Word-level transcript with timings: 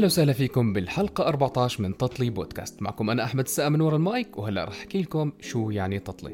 أهلا 0.00 0.06
وسهلا 0.06 0.32
فيكم 0.32 0.72
بالحلقة 0.72 1.26
14 1.26 1.82
من 1.82 1.96
تطلي 1.96 2.30
بودكاست. 2.30 2.82
معكم 2.82 3.10
أنا 3.10 3.24
أحمد 3.24 3.44
السقا 3.44 3.68
من 3.68 3.80
ورا 3.80 3.96
المايك 3.96 4.38
وهلا 4.38 4.64
رح 4.64 4.78
أحكي 4.78 5.02
لكم 5.02 5.32
شو 5.40 5.70
يعني 5.70 5.98
تطلي. 5.98 6.30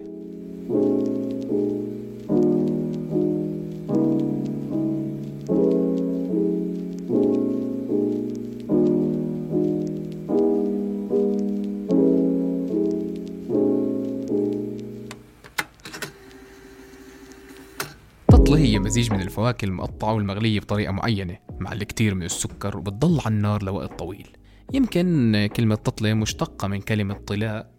التطلي 18.31 18.59
هي 18.59 18.79
مزيج 18.79 19.13
من 19.13 19.21
الفواكه 19.21 19.65
المقطعة 19.65 20.15
والمغلية 20.15 20.61
بطريقة 20.61 20.93
معينة. 20.93 21.46
مع 21.61 21.73
الكثير 21.73 22.15
من 22.15 22.23
السكر 22.23 22.77
وبتضل 22.77 23.21
على 23.27 23.35
النار 23.35 23.63
لوقت 23.63 23.99
طويل. 23.99 24.29
يمكن 24.73 25.49
كلمة 25.57 25.75
تطلي 25.75 26.15
مشتقة 26.15 26.69
من 26.69 26.81
كلمة 26.81 27.15
طلاء 27.15 27.71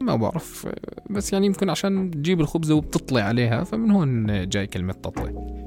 ما 0.00 0.16
بعرف 0.16 0.68
بس 1.10 1.32
يعني 1.32 1.46
يمكن 1.46 1.70
عشان 1.70 2.10
تجيب 2.10 2.40
الخبزة 2.40 2.74
وبتطلي 2.74 3.20
عليها 3.20 3.64
فمن 3.64 3.90
هون 3.90 4.48
جاي 4.48 4.66
كلمة 4.66 4.92
تطلي 4.92 5.61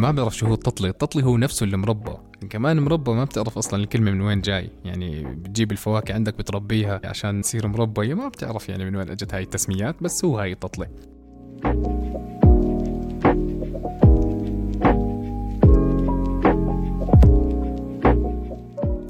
ما 0.00 0.10
بيعرف 0.10 0.36
شو 0.36 0.46
هو 0.46 0.54
التطلي. 0.54 0.88
التطلي 0.88 1.24
هو 1.24 1.36
نفسه 1.36 1.64
المربى 1.64 2.12
كمان 2.50 2.80
مربى 2.80 3.10
ما 3.10 3.24
بتعرف 3.24 3.58
أصلا 3.58 3.82
الكلمة 3.82 4.10
من 4.10 4.20
وين 4.20 4.40
جاي. 4.40 4.70
يعني 4.84 5.22
بتجيب 5.22 5.72
الفواكه 5.72 6.14
عندك 6.14 6.38
بتربيها 6.38 7.00
عشان 7.04 7.42
تصير 7.42 7.66
مربى. 7.66 8.14
ما 8.14 8.28
بتعرف 8.28 8.68
يعني 8.68 8.84
من 8.84 8.96
وين 8.96 9.10
أجت 9.10 9.34
هاي 9.34 9.42
التسميات 9.42 10.02
بس 10.02 10.24
هو 10.24 10.38
هاي 10.38 10.52
التطلي. 10.52 10.86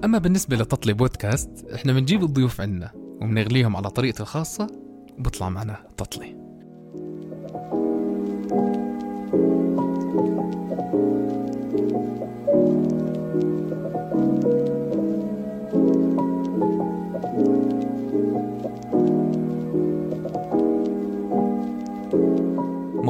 أما 0.04 0.18
بالنسبة 0.18 0.56
لتطلي 0.56 0.92
بودكاست 0.92 1.50
إحنا 1.74 1.92
بنجيب 1.92 2.22
الضيوف 2.22 2.60
عنا 2.60 2.90
وبنغليهم 2.94 3.76
على 3.76 3.90
طريقتي 3.90 4.22
الخاصة 4.22 4.66
وبطلع 5.18 5.48
معنا 5.48 5.76
تطلي. 5.96 6.39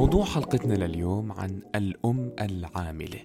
موضوع 0.00 0.24
حلقتنا 0.24 0.74
لليوم 0.74 1.32
عن 1.32 1.62
الأم 1.74 2.32
العاملة. 2.40 3.18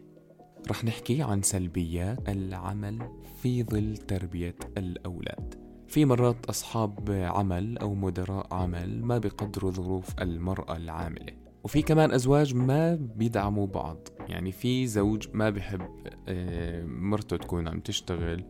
رح 0.70 0.84
نحكي 0.84 1.22
عن 1.22 1.42
سلبيات 1.42 2.30
العمل 2.30 3.10
في 3.42 3.64
ظل 3.64 3.98
تربية 3.98 4.56
الأولاد. 4.78 5.56
في 5.88 6.06
مرات 6.06 6.46
أصحاب 6.46 7.12
عمل 7.12 7.78
أو 7.78 7.96
مدراء 7.96 8.54
عمل 8.54 9.04
ما 9.04 9.18
بيقدروا 9.18 9.72
ظروف 9.72 10.22
المرأة 10.22 10.78
العاملة. 10.78 11.34
وفي 11.64 11.82
كمان 11.82 12.12
أزواج 12.12 12.56
ما 12.56 12.96
بيدعموا 12.96 13.68
بعض. 13.68 14.08
يعني 14.30 14.52
في 14.52 14.88
زوج 14.88 15.28
ما 15.34 15.50
بيحب 15.50 15.82
آه، 16.28 16.84
مرته 16.86 17.38
تكون 17.38 17.68
عم 17.68 17.80
تشتغل 17.80 18.44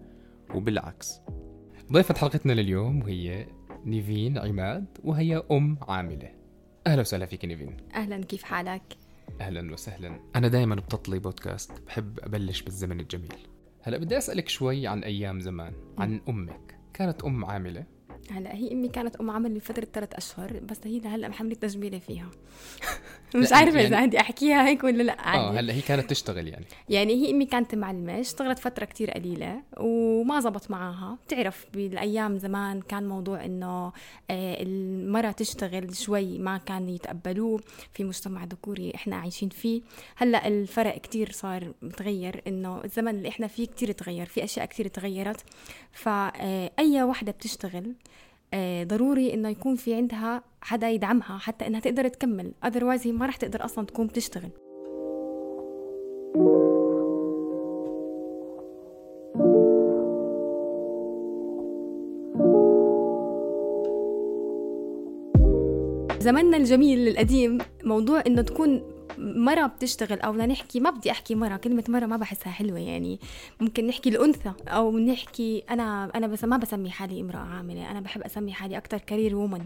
وبالعكس. 0.55 1.21
ضيفة 1.91 2.15
حلقتنا 2.15 2.53
لليوم 2.53 3.01
وهي 3.01 3.47
نيفين 3.85 4.37
عماد 4.37 4.85
وهي 5.03 5.43
أم 5.51 5.77
عاملة. 5.81 6.44
أهلا 6.87 7.01
وسهلا 7.01 7.25
فيك 7.25 7.45
نيفين 7.45 7.77
أهلا 7.95 8.23
كيف 8.25 8.43
حالك؟ 8.43 8.97
أهلا 9.41 9.73
وسهلا. 9.73 10.19
أنا 10.35 10.47
دائما 10.47 10.75
بتطلي 10.75 11.19
بودكاست 11.19 11.71
بحب 11.87 12.19
أبلش 12.19 12.61
بالزمن 12.61 12.99
الجميل. 12.99 13.47
هلأ 13.81 13.97
بدي 13.97 14.17
أسألك 14.17 14.49
شوي 14.49 14.87
عن 14.87 15.03
أيام 15.03 15.39
زمان 15.39 15.73
عن 15.97 16.21
أمك. 16.29 16.79
كانت 16.93 17.23
أم 17.23 17.45
عاملة؟ 17.45 17.85
هلا 18.31 18.55
هي 18.55 18.71
امي 18.71 18.87
كانت 18.87 19.15
ام 19.15 19.31
عمل 19.31 19.57
لفترة 19.57 19.87
ثلاث 19.93 20.13
اشهر 20.13 20.59
بس 20.59 20.77
هي 20.85 20.99
لهلا 20.99 21.27
محمله 21.27 21.55
تجميلة 21.55 21.99
فيها. 21.99 22.29
مش 23.35 23.53
عارفة 23.53 23.75
يعني- 23.75 23.87
إذا 23.87 23.97
عندي 23.97 24.19
أحكيها 24.19 24.67
هيك 24.67 24.83
ولا 24.83 25.03
لا 25.03 25.13
آه 25.19 25.21
عادي. 25.27 25.59
هلا 25.59 25.73
هي 25.73 25.81
كانت 25.81 26.09
تشتغل 26.09 26.47
يعني. 26.47 26.65
يعني 26.89 27.13
هي 27.13 27.31
امي 27.31 27.45
كانت 27.45 27.75
معلمه 27.75 28.19
اشتغلت 28.19 28.59
فترة 28.59 28.85
كتير 28.85 29.11
قليلة 29.11 29.61
وما 29.77 30.39
زبط 30.39 30.71
معاها. 30.71 31.17
بتعرف 31.27 31.65
بالأيام 31.73 32.37
زمان 32.37 32.81
كان 32.81 33.07
موضوع 33.07 33.45
إنه 33.45 33.85
آه، 34.29 34.63
المرأة 34.63 35.31
تشتغل 35.31 35.95
شوي 35.95 36.37
ما 36.37 36.57
كان 36.57 36.89
يتقبلوه 36.89 37.59
في 37.93 38.03
مجتمع 38.03 38.43
ذكوري 38.43 38.91
إحنا 38.95 39.15
عايشين 39.15 39.49
فيه. 39.49 39.81
هلا 40.15 40.47
الفرق 40.47 40.97
كتير 40.97 41.31
صار 41.31 41.73
متغير 41.81 42.41
إنه 42.47 42.83
الزمن 42.83 43.15
اللي 43.15 43.29
إحنا 43.29 43.47
فيه 43.47 43.65
كتير 43.67 43.91
تغير 43.91 44.25
في 44.25 44.43
أشياء 44.43 44.65
كتير 44.65 44.87
تغيرت. 44.87 45.43
فاي 45.91 47.03
وحدة 47.03 47.31
بتشتغل 47.31 47.85
آه، 47.85 47.93
ضروري 48.83 49.33
إنه 49.33 49.49
يكون 49.49 49.75
في 49.75 49.93
عندها 49.93 50.43
حدا 50.61 50.89
يدعمها 50.89 51.37
حتى 51.37 51.67
إنها 51.67 51.79
تقدر 51.79 52.07
تكمل. 52.07 52.51
otherwise 52.65 53.07
هي 53.07 53.11
ما 53.11 53.25
رح 53.25 53.35
تقدر 53.35 53.65
أصلا 53.65 53.85
تكون 53.85 54.07
بتشتغل 54.07 54.49
زمننا 66.19 66.57
الجميل 66.57 67.07
القديم 67.07 67.57
موضوع 67.83 68.23
إنه 68.27 68.41
تكون 68.41 68.81
مرة 69.17 69.65
بتشتغل 69.67 70.19
أو 70.19 70.31
بدنا 70.31 70.45
نحكي 70.45 70.79
ما 70.79 70.89
بدي 70.89 71.11
أحكي 71.11 71.35
مرة 71.35 71.57
كلمة 71.57 71.83
مرة 71.87 72.05
ما 72.05 72.17
بحسها 72.17 72.51
حلوة 72.51 72.79
يعني. 72.79 73.19
ممكن 73.61 73.87
نحكي 73.87 74.09
الأنثى 74.09 74.51
أو 74.67 74.99
نحكي 74.99 75.63
أنا 75.69 76.11
أنا 76.15 76.27
بس 76.27 76.43
ما 76.43 76.57
بسمي 76.57 76.89
حالي 76.89 77.21
امرأة 77.21 77.39
عاملة 77.39 77.91
أنا 77.91 77.99
بحب 77.99 78.21
أسمي 78.21 78.53
حالي 78.53 78.77
أكثر 78.77 78.97
career 78.97 79.35
woman 79.35 79.65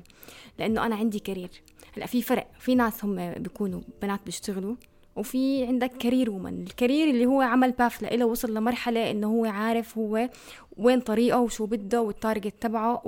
لأنه 0.59 0.85
أنا 0.85 0.95
عندي 0.95 1.19
career 1.19 1.49
هلأ 1.97 2.05
في 2.05 2.21
فرق 2.21 2.47
في 2.59 2.75
ناس 2.75 3.05
هم 3.05 3.33
بيكونوا 3.33 3.81
بنات 4.01 4.19
بيشتغلوا 4.25 4.75
وفي 5.15 5.65
عندك 5.65 5.91
career 5.91 6.29
woman 6.29 6.61
ال 6.63 6.70
career 6.70 7.09
اللي 7.09 7.25
هو 7.25 7.41
عمل 7.41 7.71
path 7.71 8.03
لإله 8.03 8.25
وصل 8.25 8.53
لمرحلة 8.53 9.11
إنه 9.11 9.27
هو 9.27 9.45
عارف 9.45 9.97
هو 9.97 10.29
وين 10.77 10.99
طريقه 10.99 11.39
وشو 11.39 11.65
بده 11.65 12.01
وال 12.01 12.14
target 12.14 12.53
تبعه 12.61 13.01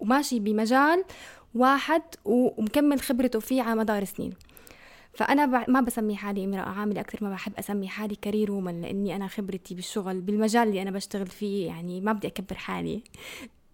وماشي 0.00 0.40
بمجال 0.40 1.04
واحد 1.54 2.02
ومكمل 2.24 3.00
خبرته 3.00 3.40
فيه 3.40 3.62
على 3.62 3.80
مدار 3.80 4.04
سنين. 4.04 4.32
فأنا 5.14 5.46
ب- 5.46 5.70
ما 5.70 5.80
بسمي 5.80 6.16
حالي 6.16 6.44
امرأة 6.44 6.68
عاملة 6.68 7.00
أكثر 7.00 7.18
ما 7.24 7.30
بحب 7.30 7.52
أسمي 7.58 7.88
حالي 7.88 8.14
كارير 8.14 8.52
وومن 8.52 8.80
لأني 8.80 9.16
أنا 9.16 9.26
خبرتي 9.26 9.74
بالشغل 9.74 10.20
بالمجال 10.20 10.68
اللي 10.68 10.82
أنا 10.82 10.90
بشتغل 10.90 11.26
فيه 11.26 11.66
يعني 11.66 12.00
ما 12.00 12.12
بدي 12.12 12.28
أكبر 12.28 12.54
حالي. 12.56 13.02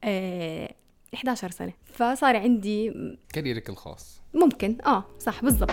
آه 0.05 0.75
11 1.15 1.51
سنة. 1.51 1.73
فصار 1.85 2.37
عندي 2.37 2.93
كاريرك 3.33 3.69
الخاص. 3.69 4.23
ممكن. 4.35 4.77
آه 4.87 5.05
صح 5.19 5.43
بالضبط. 5.45 5.71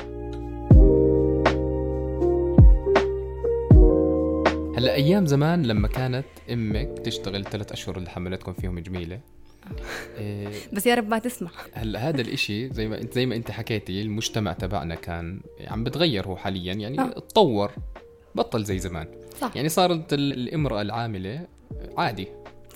هلأ 4.78 4.94
أيام 4.96 5.26
زمان 5.26 5.64
لما 5.66 5.88
كانت 5.88 6.26
أمك 6.52 7.00
تشتغل 7.06 7.46
ثلاث 7.46 7.72
أشهر 7.72 7.98
اللي 7.98 8.10
حملتكم 8.10 8.54
فيهم 8.54 8.80
جميلة؟ 8.80 9.20
بس 10.74 10.86
يا 10.88 10.96
رب 10.96 11.10
ما 11.10 11.20
تسمع. 11.20 11.50
هلا 11.74 12.00
هذا 12.10 12.22
الإشي 12.22 12.70
زي 12.74 12.88
ما 12.88 13.02
انت 13.02 13.14
زي 13.14 13.26
ما 13.26 13.36
انت 13.36 13.52
حكيتي 13.52 14.02
المجتمع 14.02 14.54
تبعنا 14.54 14.96
كان 14.96 15.40
عم 15.68 15.84
بتغير 15.84 16.28
هو 16.28 16.36
حاليا 16.36 16.74
يعني 16.74 17.00
آه. 17.02 17.08
تطور 17.08 17.72
بطل 18.36 18.64
زي 18.64 18.80
زمان. 18.80 19.08
صح. 19.42 19.52
يعني 19.56 19.70
صارت 19.70 20.14
ال- 20.14 20.34
الإمرأة 20.34 20.82
العاملة 20.82 21.48
عادي. 21.98 22.28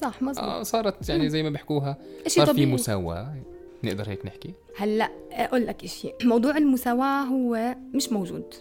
صح 0.01 0.21
مزبوط 0.21 0.45
آه 0.45 0.63
صارت 0.63 1.09
يعني 1.09 1.29
زي 1.29 1.43
ما 1.43 1.49
بيحكوها 1.49 1.97
صار 2.27 2.53
في. 2.53 2.65
مساواة. 2.65 3.35
نقدر 3.83 4.09
هيك 4.09 4.25
نحكي؟ 4.25 4.53
هلا 4.77 5.09
أقول 5.31 5.65
لك 5.67 5.83
إشي. 5.83 6.11
موضوع 6.23 6.57
المساواة 6.57 7.23
هو 7.23 7.75
مش 7.93 8.09
موجود. 8.11 8.53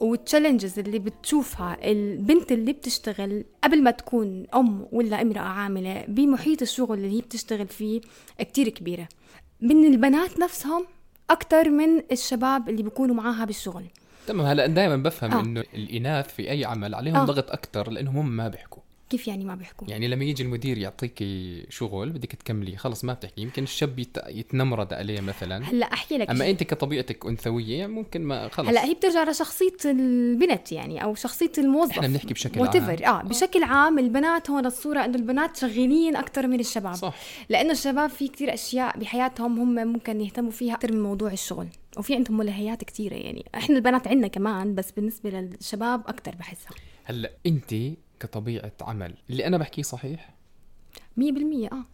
والتشالنجز 0.00 0.78
اللي 0.78 0.98
بتشوفها 0.98 1.90
البنت 1.90 2.52
اللي 2.52 2.72
بتشتغل 2.72 3.44
قبل 3.64 3.82
ما 3.82 3.90
تكون 3.90 4.46
أم 4.54 4.86
ولا 4.92 5.22
امرأة 5.22 5.40
عاملة 5.40 6.04
بمحيط 6.08 6.62
الشغل 6.62 6.98
اللي 6.98 7.16
هي 7.16 7.20
بتشتغل 7.20 7.66
فيه 7.66 8.00
كتير 8.38 8.68
كبيرة 8.68 9.08
من 9.60 9.84
البنات 9.84 10.40
نفسهم 10.40 10.86
أكثر 11.30 11.70
من 11.70 12.02
الشباب 12.12 12.68
اللي 12.68 12.82
بيكونوا 12.82 13.14
معاها 13.14 13.44
بالشغل 13.44 13.84
تمام 14.26 14.46
هلا 14.46 14.66
دائما 14.66 14.96
بفهم 14.96 15.32
آه. 15.32 15.40
إنه 15.40 15.64
الإناث 15.74 16.34
في 16.34 16.50
أي 16.50 16.64
عمل 16.64 16.94
عليهم 16.94 17.16
آه. 17.16 17.24
ضغط 17.24 17.50
أكثر 17.50 17.90
لأنهم 17.90 18.16
هم 18.16 18.36
ما 18.36 18.48
بيحكوا 18.48 18.82
كيف 19.10 19.28
يعني 19.28 19.44
ما 19.44 19.54
بيحكوا؟ 19.54 19.88
يعني 19.90 20.08
لما 20.08 20.24
يجي 20.24 20.42
المدير 20.42 20.78
يعطيك 20.78 21.24
شغل 21.68 22.10
بدك 22.10 22.32
تكملي 22.32 22.76
خلص 22.76 23.04
ما 23.04 23.12
بتحكي. 23.12 23.42
يمكن 23.42 23.62
الشاب 23.62 23.98
يت... 23.98 24.16
يتنمرد 24.28 24.92
عليه 24.92 25.20
مثلا. 25.20 25.64
هلا 25.64 25.92
أحكي 25.92 26.18
لك. 26.18 26.30
أما. 26.30 26.50
أنت 26.50 26.62
كطبيعتك 26.62 27.26
أنثوية 27.26 27.86
ممكن 27.86 28.22
ما 28.22 28.48
خلص. 28.48 28.68
هلا 28.68 28.84
هي 28.84 28.94
بترجع 28.94 29.24
لشخصية 29.24 29.76
البنت 29.84 30.72
يعني 30.72 31.04
أو 31.04 31.14
شخصية 31.14 31.52
الموظف. 31.58 31.90
إحنا 31.90 32.06
بنحكي 32.08 32.34
بشكل 32.34 32.66
whatever. 32.66 33.02
عام. 33.02 33.26
آه 33.26 33.28
بشكل 33.28 33.62
عام 33.62 33.98
البنات 33.98 34.50
هون 34.50 34.66
الصورة 34.66 35.04
إنه 35.04 35.16
البنات 35.16 35.56
شغالين 35.56 36.16
أكثر 36.16 36.46
من 36.46 36.60
الشباب. 36.60 36.94
صح. 36.94 37.14
لأنه 37.48 37.72
الشباب 37.72 38.10
في 38.10 38.28
كتير 38.28 38.54
أشياء 38.54 38.98
بحياتهم 38.98 39.58
هم 39.58 39.88
ممكن 39.92 40.20
يهتموا 40.20 40.50
فيها 40.50 40.74
أكثر 40.74 40.92
من 40.92 41.02
موضوع 41.02 41.32
الشغل. 41.32 41.66
وفي 41.96 42.14
عندهم 42.14 42.36
ملهيات 42.36 42.84
كثيرة 42.84 43.14
يعني. 43.14 43.44
إحنا 43.54 43.76
البنات 43.76 44.08
عندنا 44.08 44.28
كمان 44.28 44.74
بس 44.74 44.92
بالنسبة 44.92 45.30
للشباب 45.30 46.00
أكثر 46.06 46.34
بحسها. 46.34 46.70
هلا 47.04 47.30
أنت 47.46 47.74
كطبيعة 48.20 48.72
عمل. 48.80 49.14
اللي 49.30 49.46
أنا 49.46 49.58
بحكيه 49.58 49.82
صحيح؟ 49.82 50.34
100% 51.20 51.22
آه. 51.72 51.84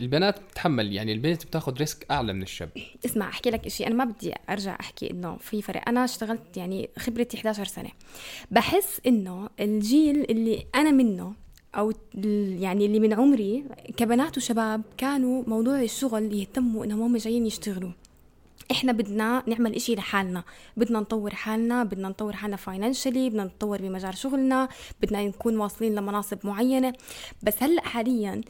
البنات 0.00 0.40
بتتحمل 0.40 0.92
يعني 0.92 1.12
البنت 1.12 1.46
بتاخذ 1.46 1.72
risk 1.72 2.06
أعلى 2.10 2.32
من 2.32 2.42
الشاب. 2.42 2.70
اسمع 3.04 3.28
أحكي 3.28 3.50
لك 3.50 3.68
شيء 3.68 3.86
أنا 3.86 3.94
ما 3.94 4.04
بدي 4.04 4.34
أرجع 4.50 4.76
أحكي 4.80 5.10
إنه 5.10 5.36
في 5.36 5.62
فرق. 5.62 5.88
أنا 5.88 6.04
اشتغلت 6.04 6.56
يعني 6.56 6.90
خبرتي 6.98 7.36
11 7.36 7.64
سنة. 7.64 7.90
بحس 8.50 9.00
إنه 9.06 9.48
الجيل 9.60 10.30
اللي 10.30 10.66
أنا 10.74 10.90
منه 10.90 11.34
أو 11.74 11.92
يعني 12.58 12.86
اللي 12.86 13.00
من 13.00 13.12
عمري 13.12 13.64
كبنات 13.96 14.36
وشباب 14.36 14.82
كانوا 14.96 15.44
موضوع 15.46 15.82
الشغل 15.82 16.32
يهتموا 16.32 16.84
إنهم 16.84 17.02
هم 17.02 17.16
جايين 17.16 17.46
يشتغلوا. 17.46 17.90
إحنا 18.70 18.92
بدنا 18.92 19.42
نعمل 19.46 19.74
إشي 19.74 19.94
لحالنا. 19.94 20.44
بدنا 20.76 21.00
نطور 21.00 21.34
حالنا 21.34 21.84
بدنا 21.84 22.08
نطور 22.08 22.32
حالنا 22.32 22.56
financially 22.56 23.30
بدنا 23.30 23.44
نتطور 23.44 23.78
بمجال 23.82 24.16
شغلنا 24.16 24.68
بدنا 25.02 25.22
نكون 25.22 25.58
واصلين 25.58 25.94
لمناصب 25.94 26.38
معينة. 26.44 26.92
بس 27.42 27.62
هلأ 27.62 27.88
حاليا 27.88 28.40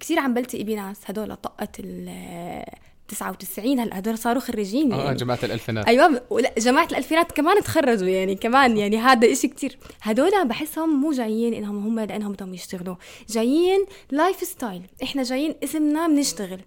كثير 0.00 0.18
عم 0.18 0.34
بلتقي 0.34 0.64
بناس 0.64 1.00
هدول 1.06 1.36
طقت 1.36 1.80
ال 1.80 2.64
99 3.08 3.78
هلأ 3.78 3.98
هدول 3.98 4.18
صاروا 4.18 4.40
خريجين 4.40 4.92
آه 4.92 5.04
يعني. 5.04 5.16
جماعة 5.16 5.38
الألفينات. 5.42 5.86
أيوه 5.86 6.22
ولا 6.30 6.54
جماعة 6.58 6.86
الألفينات 6.86 7.32
كمان 7.32 7.62
تخرجوا 7.62 8.08
يعني 8.08 8.34
كمان 8.34 8.76
يعني 8.76 8.96
هذا 8.96 9.32
إشي 9.32 9.48
كتير. 9.48 9.78
هدول 10.02 10.48
بحسهم 10.48 11.00
مو 11.00 11.12
جايين 11.12 11.54
إنهم 11.54 11.86
هم 11.86 12.00
لأنهم 12.00 12.32
بدهم 12.32 12.54
يشتغلوا. 12.54 12.96
جايين 13.28 13.86
lifestyle 14.10 14.82
إحنا 15.02 15.22
جايين 15.22 15.54
اسمنا 15.64 16.06
بنشتغل. 16.06 16.60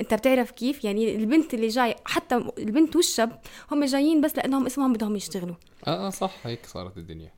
انت 0.00 0.14
بتعرف 0.14 0.50
كيف؟ 0.50 0.84
يعني 0.84 1.16
البنت 1.16 1.54
اللي 1.54 1.68
جاي 1.68 1.94
حتى 2.04 2.34
البنت 2.58 2.96
والشاب 2.96 3.40
هم 3.72 3.84
جايين 3.84 4.20
بس 4.20 4.36
لأنهم 4.36 4.66
اسمهم 4.66 4.92
بدهم 4.92 5.16
يشتغلوا. 5.16 5.54
آه 5.86 6.06
آه 6.06 6.10
صح 6.10 6.34
هيك 6.46 6.66
صارت 6.66 6.96
الدنيا. 6.96 7.32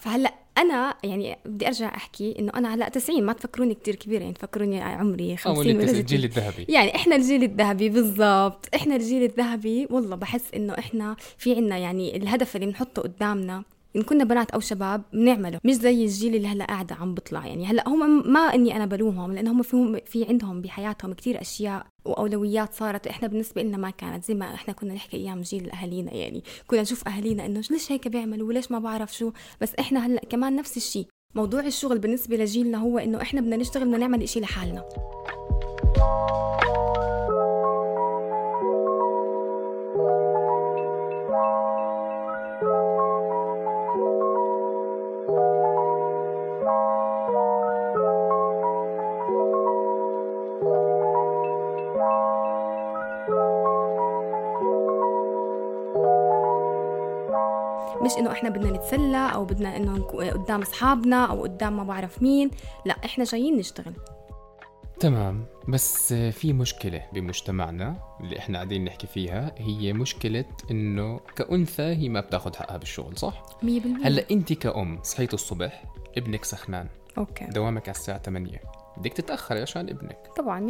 فهلأ 0.00 0.34
أنا 0.58 0.94
يعني 1.04 1.38
بدي 1.46 1.66
أرجع 1.66 1.94
أحكي 1.96 2.38
إنه 2.38 2.52
أنا 2.54 2.74
هلأ 2.74 2.88
90 2.88 3.22
ما 3.22 3.32
تفكروني 3.32 3.74
كتير 3.74 3.94
كبيرة 3.94 4.20
يعني 4.22 4.34
تفكروني 4.34 4.80
عمري 4.80 5.32
آه 5.32 5.36
50 5.36 5.58
واللي 5.58 5.72
ولا 5.74 5.82
التس- 5.82 5.88
60. 5.90 6.00
الجيل 6.00 6.24
الذهبي. 6.24 6.66
يعني 6.68 6.94
إحنا 6.96 7.16
الجيل 7.16 7.42
الذهبي 7.42 7.88
بالضبط 7.88 8.68
إحنا 8.74 8.96
الجيل 8.96 9.22
الذهبي 9.22 9.86
والله 9.90 10.16
بحس 10.16 10.54
إنه 10.54 10.72
إحنا 10.78 11.16
في 11.38 11.54
عنا 11.56 11.78
يعني 11.78 12.16
الهدف 12.16 12.56
اللي 12.56 12.66
بنحطه 12.66 13.02
قدامنا. 13.02 13.62
إن 13.96 14.02
كنا 14.02 14.24
بنات 14.24 14.50
أو 14.50 14.60
شباب 14.60 15.02
بنعمله 15.12 15.58
مش 15.64 15.74
زي 15.74 16.04
الجيل 16.04 16.34
اللي 16.34 16.48
هلأ 16.48 16.64
قاعدة 16.64 16.94
عم 16.94 17.14
بطلع. 17.14 17.46
يعني 17.46 17.66
هلأ 17.66 17.88
هم 17.88 18.32
ما 18.32 18.40
إني 18.40 18.76
أنا 18.76 18.86
بلومهم 18.86 19.32
لأن 19.32 19.48
هم 19.48 19.62
فيهم 19.62 19.98
في 20.06 20.24
عندهم 20.24 20.60
بحياتهم 20.62 21.12
كتير 21.12 21.40
أشياء 21.40 21.86
وأولويات 22.04 22.74
صارت 22.74 23.06
إحنا 23.06 23.28
بالنسبة 23.28 23.62
لنا 23.62 23.76
ما 23.76 23.90
كانت 23.90 24.24
زي 24.24 24.34
ما 24.34 24.54
إحنا 24.54 24.74
كنا 24.74 24.94
نحكي 24.94 25.16
أيام 25.16 25.40
جيل 25.40 25.70
أهالينا. 25.70 26.14
يعني 26.14 26.44
كنا 26.66 26.82
نشوف 26.82 27.08
أهالينا 27.08 27.46
إنه 27.46 27.62
ليش 27.70 27.92
هيك 27.92 28.08
بيعملوا 28.08 28.48
وليش 28.48 28.70
ما 28.70 28.78
بعرف 28.78 29.14
شو. 29.14 29.32
بس 29.60 29.74
إحنا 29.74 30.06
هلأ 30.06 30.20
كمان 30.30 30.56
نفس 30.56 30.76
الشيء. 30.76 31.06
موضوع 31.34 31.60
الشغل 31.60 31.98
بالنسبة 31.98 32.36
لجيلنا 32.36 32.78
هو 32.78 32.98
إنه 32.98 33.22
إحنا 33.22 33.40
بدنا 33.40 33.56
نشتغل 33.56 33.84
بدنا 33.84 33.98
نعمل 33.98 34.22
إشي 34.22 34.40
لحالنا. 34.40 34.84
مش 58.12 58.18
إنه 58.18 58.32
إحنا 58.32 58.50
بدنا 58.50 58.70
نتسلى 58.70 59.30
أو 59.34 59.44
بدنا 59.44 59.76
إنه 59.76 60.02
قدام 60.04 60.62
أصحابنا 60.62 61.24
أو 61.24 61.42
قدام 61.42 61.76
ما 61.76 61.84
بعرف 61.84 62.22
مين. 62.22 62.50
لا 62.86 62.96
إحنا 63.04 63.24
جايين 63.24 63.56
نشتغل. 63.56 63.92
تمام. 65.00 65.46
بس 65.68 66.12
في 66.12 66.52
مشكلة 66.52 67.06
بمجتمعنا 67.12 67.96
اللي 68.20 68.38
إحنا 68.38 68.58
قاعدين 68.58 68.84
نحكي 68.84 69.06
فيها. 69.06 69.54
هي 69.58 69.92
مشكلة 69.92 70.44
إنه 70.70 71.20
كأنثى 71.36 71.82
هي 71.82 72.08
ما 72.08 72.20
بتاخذ 72.20 72.56
حقها 72.56 72.76
بالشغل 72.76 73.18
صح؟ 73.18 73.42
100% 73.62 73.66
هلأ 74.04 74.24
انت 74.30 74.52
كأم 74.52 75.02
صحيت 75.02 75.34
الصبح 75.34 75.84
ابنك 76.18 76.44
سخنان. 76.44 76.88
أوكي. 77.18 77.44
دوامك 77.44 77.88
على 77.88 77.96
الساعة 77.96 78.18
8 78.18 78.60
بدك 78.96 79.12
تتأخري 79.12 79.62
عشان 79.62 79.88
ابنك. 79.88 80.18
طبعا 80.36 80.60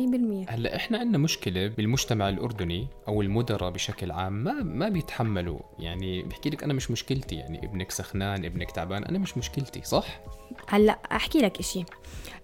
100% 0.47 0.51
هلأ 0.51 0.77
إحنا 0.77 0.99
عندنا 0.99 1.19
مشكلة 1.19 1.69
بالمجتمع 1.69 2.29
الأردني 2.29 2.89
أو 3.09 3.23
المدراء 3.23 3.71
بشكل 3.71 4.11
عام 4.11 4.33
ما 4.33 4.53
ما 4.53 4.89
بيتحملوا. 4.89 5.59
يعني 5.79 6.23
بحكي 6.23 6.51
لك 6.51 6.65
أنا 6.65 6.73
مش 6.73 6.91
مشكلتي 6.91 7.35
يعني 7.35 7.67
ابنك 7.67 7.91
سخنان 7.91 8.45
ابنك 8.45 8.71
تعبان 8.71 9.05
أنا 9.05 9.19
مش 9.19 9.39
مشكلتي 9.39 9.83
صح؟ 9.85 10.21
هلأ 10.69 10.99
أحكي 11.13 11.39
لك 11.39 11.59
إشي. 11.59 11.85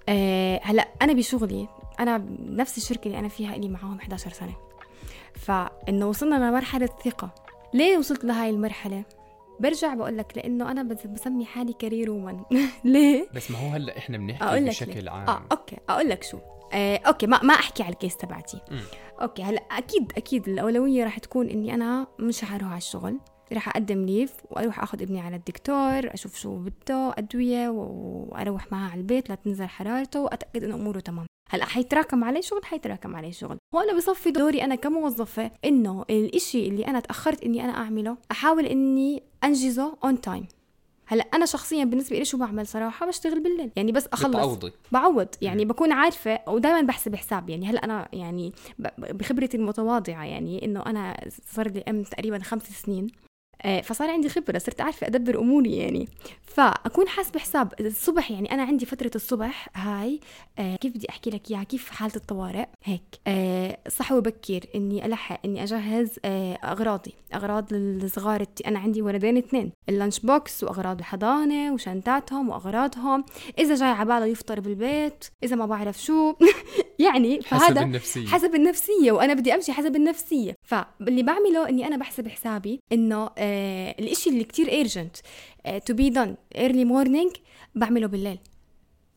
أه 0.08 0.60
هلأ 0.62 0.88
أنا 1.02 1.12
بشغلي 1.12 1.69
أنا 2.00 2.26
نفس 2.40 2.78
الشركة 2.78 3.06
اللي 3.06 3.19
أنا 3.19 3.28
فيها 3.28 3.56
لي 3.56 3.69
معاهم 3.69 3.98
11 3.98 4.31
سنة. 4.31 4.54
فإنه 5.34 6.06
وصلنا 6.06 6.34
لمرحلة 6.34 6.88
ثقه 7.04 7.31
ليه 7.74 7.98
وصلت 7.98 8.24
لهاي 8.24 8.50
المرحلة؟ 8.50 9.04
برجع 9.60 9.94
بقول 9.94 10.19
لك 10.19 10.32
لأنه 10.37 10.70
أنا 10.70 10.82
بس- 10.82 11.06
بسمي 11.06 11.44
حالي 11.44 11.72
career 11.72 12.10
woman 12.10 12.40
ليه؟ 12.84 13.28
بس 13.34 13.50
ما 13.50 13.58
هو 13.58 13.69
هلأ 13.72 13.99
إحنا 13.99 14.19
بنحكي 14.19 14.60
بشكل 14.64 15.05
ليه. 15.05 15.10
عام. 15.10 15.28
آه 15.28 15.43
okay. 15.52 15.76
أقول 15.88 16.08
لك 16.08 16.22
شو. 16.22 16.38
آه، 16.72 16.96
okay. 16.96 17.26
ما 17.26 17.43
ما 17.43 17.55
أحكي 17.55 17.82
على 17.82 17.93
ال 17.93 17.97
case 17.97 18.16
تبعتي. 18.16 18.60
okay. 19.22 19.43
هلأ 19.43 19.60
أكيد 19.70 20.12
أكيد 20.16 20.49
الأولوية 20.49 21.05
راح 21.05 21.19
تكون 21.19 21.49
إني 21.49 21.75
أنا 21.75 22.06
مش 22.19 22.44
حروح 22.44 22.69
على 22.69 22.76
الشغل. 22.78 23.19
راح 23.52 23.69
أقدم 23.69 24.05
leave 24.06 24.32
وأروح 24.50 24.82
أخذ 24.82 25.02
ابني 25.02 25.20
على 25.20 25.37
الدكتور 25.37 26.14
أشوف 26.14 26.37
شو 26.37 26.56
بده 26.56 27.14
أدوية 27.19 27.69
وأروح 27.69 28.72
معاه 28.72 28.90
على 28.90 29.00
البيت 29.00 29.31
لتنزل 29.31 29.66
حرارته 29.66 30.20
وأتأكد 30.20 30.64
إنه 30.64 30.75
أموره 30.75 31.00
تمام. 31.00 31.26
هلا 31.50 31.64
حيتراكم 31.64 32.24
علي 32.24 32.42
شغل؟ 32.42 32.64
حيتراكم 32.64 33.16
علي 33.16 33.32
شغل. 33.32 33.56
هون 33.74 33.96
بصفي 33.96 34.30
دوري 34.30 34.64
أنا 34.64 34.74
كموظفة 34.74 35.50
إنه 35.64 36.04
الإشي 36.10 36.68
اللي 36.68 36.86
أنا 36.86 37.00
تأخرت 37.00 37.44
إني 37.44 37.64
أنا 37.64 37.72
أعمله 37.72 38.16
أحاول 38.30 38.66
إني 38.66 39.22
أنجزه 39.44 39.96
on 40.05 40.20
time 40.20 40.46
هلا 41.06 41.24
أنا 41.34 41.46
شخصيا 41.46 41.84
بالنسبة 41.84 42.18
لي 42.18 42.24
شو 42.24 42.38
بعمل 42.38 42.66
صراحة؟ 42.66 43.06
بشتغل 43.06 43.40
بالليل. 43.42 43.70
يعني 43.76 43.92
بس 43.92 44.06
أخلص. 44.12 44.36
بتعوضي. 44.36 44.72
بعوض. 44.92 45.28
يعني 45.42 45.64
بكون 45.64 45.93
عارفة 45.93 46.40
ودائما 46.48 46.81
بحسب 46.81 47.14
حساب. 47.17 47.50
يعني 47.50 47.67
هلا 47.67 47.84
أنا 47.84 48.08
يعني 48.12 48.52
بخبرتي 48.98 49.56
المتواضعة 49.56 50.24
يعني 50.24 50.64
إنه 50.64 50.82
أنا 50.86 51.28
صار 51.52 51.69
لي 51.69 51.84
أم 51.88 52.02
تقريبا 52.02 52.38
خمس 52.38 52.62
سنين. 52.62 53.06
فصار 53.82 54.10
عندي 54.10 54.29
خبرة 54.29 54.58
صرت 54.58 54.81
أعرف 54.81 55.05
أدبر 55.05 55.38
أموري 55.38 55.77
يعني. 55.77 56.08
فأكون 56.43 57.08
حاسبة 57.08 57.41
حساب 57.41 57.72
الصبح 57.81 58.31
يعني 58.31 58.53
أنا 58.53 58.62
عندي 58.62 58.86
فترة 58.86 59.10
الصبح 59.15 59.69
هاي 59.74 60.20
آه، 60.58 60.77
كيف 60.77 60.94
بدي 60.94 61.06
أحكي 61.10 61.31
لك 61.31 61.50
إياها؟ 61.50 61.62
كيف 61.62 61.91
حالة 61.91 62.12
الطوارئ؟ 62.17 62.67
هيك. 62.84 63.03
آه، 63.27 63.79
صح 63.88 64.12
وبكير 64.12 64.65
إني 64.74 65.06
ألحق 65.06 65.41
إني 65.44 65.62
أجهز 65.62 66.10
آه، 66.24 66.55
أغراضي 66.55 67.15
أغراض 67.34 67.72
الصغار 67.72 68.44
أنا 68.67 68.79
عندي 68.79 69.03
ولدين 69.03 69.36
اثنين. 69.36 69.72
ال 69.88 69.94
lunch 69.94 70.19
box 70.20 70.65
وأغراض 70.65 70.98
الحضانة 70.98 71.72
وشنطاتهم 71.72 72.48
وأغراضهم. 72.48 73.24
إذا 73.58 73.74
جاي 73.74 73.88
عباله 73.88 74.27
يفطر 74.27 74.60
بالبيت 74.60 75.24
إذا 75.43 75.56
ما 75.56 75.67
بعرف 75.67 76.03
شو. 76.03 76.34
يعني 76.98 77.41
حسب 77.44 77.58
فهذا 77.58 77.82
النفسية. 77.82 78.27
حسب 78.27 78.55
النفسية 78.55 79.12
وأنا 79.12 79.34
بدي 79.34 79.55
أمشي 79.55 79.72
حسب 79.72 79.96
النفسية. 79.96 80.55
فاللي 80.62 81.22
بعمله 81.22 81.69
إني 81.69 81.86
أنا 81.86 81.96
بحسب 81.96 82.29
حسابي 82.29 82.81
إنه 82.93 83.31
آه 83.48 83.94
الإشي 83.98 84.31
اللي 84.31 84.44
كتير 84.44 84.69
ايرجنت 84.69 85.17
to 85.69 85.94
be 85.94 86.14
done 86.14 86.58
early 86.58 86.84
morning 86.88 87.38
بعمله 87.74 88.06
بالليل 88.06 88.38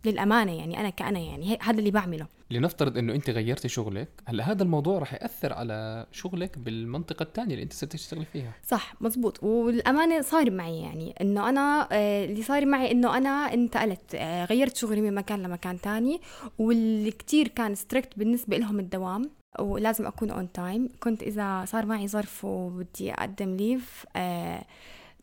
للأمانة 0.06 0.58
يعني 0.58 0.80
أنا 0.80 0.90
كأنا 0.90 1.20
يعني 1.20 1.58
هذا 1.62 1.80
اللي 1.80 1.92
بعمله. 1.92 2.28
لنفترض 2.52 2.98
إنه 2.98 3.14
أنت 3.16 3.30
غيرتي 3.30 3.68
شغلك 3.68 4.10
هلأ 4.26 4.52
هذا 4.52 4.64
الموضوع 4.64 5.00
رح 5.00 5.14
يأثر 5.14 5.54
على 5.54 6.06
شغلك 6.12 6.58
بالمنطقة 6.58 7.24
الثانية 7.24 7.54
اللي 7.54 7.64
أنت 7.64 7.74
صرت 7.74 7.92
تشتغلي 7.92 8.26
فيها. 8.26 8.54
صح 8.64 8.94
مزبوط. 9.02 9.44
والأمانة 9.44 10.22
صار 10.22 10.52
معي 10.52 10.82
يعني 10.82 11.16
إنه 11.22 11.50
أنا 11.50 11.88
آه 11.92 12.26
اللي 12.26 12.44
صار 12.44 12.66
معي 12.66 12.92
إنه 12.92 13.18
أنا 13.18 13.30
انتقلت 13.30 14.16
آه 14.16 14.46
غيرت 14.46 14.76
شغلي 14.76 15.02
من 15.02 15.14
مكان 15.14 15.44
لمكان 15.44 15.82
تاني 15.82 16.22
واللي 16.60 17.12
كتير 17.12 17.48
كان 17.48 17.76
strict 17.76 18.20
بالنسبة 18.20 18.58
لهم 18.58 18.80
الدوام. 18.80 19.30
ولازم 19.60 20.08
أكون 20.08 20.32
on 20.32 20.52
time 20.52 20.90
كنت 21.00 21.24
إذا 21.24 21.66
صار 21.66 21.86
معي 21.86 22.08
ظرف 22.08 22.46
وبدي 22.46 23.12
أقدم 23.12 23.56
leave 23.56 24.06
آه 24.16 24.66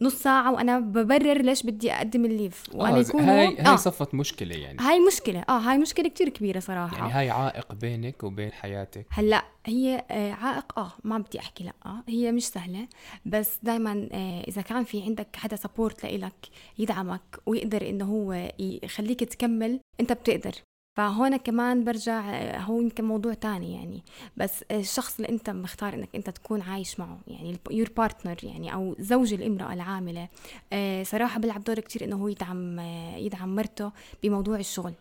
نص 0.02 0.14
ساعة 0.14 0.52
وأنا 0.52 0.78
ببرر 0.78 1.42
ليش 1.42 1.62
بدي 1.62 1.92
أقدم 1.92 2.25
ال 2.25 2.31
leave 2.31 2.64
وأنا 2.75 2.97
آه 2.97 3.00
يكون 3.00 3.20
هاي 3.20 3.47
هاي 3.47 3.66
آه. 3.66 3.76
صفت 3.76 4.14
مشكلة 4.14 4.56
يعني. 4.56 4.78
هاي 4.80 5.00
مشكلة. 5.00 5.44
آه 5.49 5.58
هاي 5.58 5.78
مشكلة 5.78 6.08
كتير 6.08 6.28
كبيرة 6.28 6.61
صراحة. 6.61 6.97
يعني 6.97 7.12
هاي 7.12 7.30
عائق 7.30 7.73
بينك 7.73 8.25
وبين 8.25 8.52
حياتك. 8.52 9.06
هلأ 9.11 9.44
هي 9.66 10.04
آه، 10.11 10.32
عائق 10.32 10.78
آه 10.78 10.92
ما 11.04 11.18
بدي 11.18 11.38
أحكي 11.38 11.64
لأ. 11.64 11.73
آه 11.87 12.02
هي 12.08 12.32
مش 12.32 12.49
سهلة. 12.49 12.88
بس 13.26 13.58
دائما 13.62 14.08
إذا 14.49 14.62
كان 14.62 14.85
في 14.85 15.02
عندك 15.02 15.37
حدا 15.37 15.56
support 15.56 16.04
لإلك 16.04 16.47
يدعمك 16.78 17.38
ويقدر 17.47 17.88
إنه 17.88 18.04
هو 18.04 18.50
يخليك 18.58 19.25
تكمل 19.25 19.80
أنت 20.00 20.12
بتقدر. 20.12 20.52
فهون 20.98 21.36
كمان 21.36 21.84
برجع 21.84 22.30
آه، 22.30 22.58
هو 22.58 22.80
يمكن 22.80 23.04
موضوع 23.04 23.34
تاني 23.34 23.74
يعني. 23.74 24.02
بس 24.36 24.64
الشخص 24.70 25.16
اللي 25.20 25.28
انت 25.28 25.50
مختار 25.50 25.94
انك 25.94 26.08
انت 26.14 26.30
تكون 26.30 26.62
عايش 26.62 27.00
معه 27.00 27.18
يعني 27.26 27.58
يور 27.70 27.88
بارتنر 27.96 28.36
يعني 28.42 28.74
أو 28.74 28.96
زوج 28.98 29.34
الإمرأة 29.34 29.72
العاملة 29.72 30.28
آه، 30.72 31.02
صراحة 31.02 31.40
بيلعب 31.40 31.64
دور 31.64 31.80
كتير 31.80 32.04
إنه 32.04 32.16
هو 32.16 32.28
يدعم 32.28 32.78
آه، 32.78 33.16
يدعم 33.16 33.54
مرته 33.56 33.92
بموضوع 34.22 34.56
الشغل. 34.56 34.92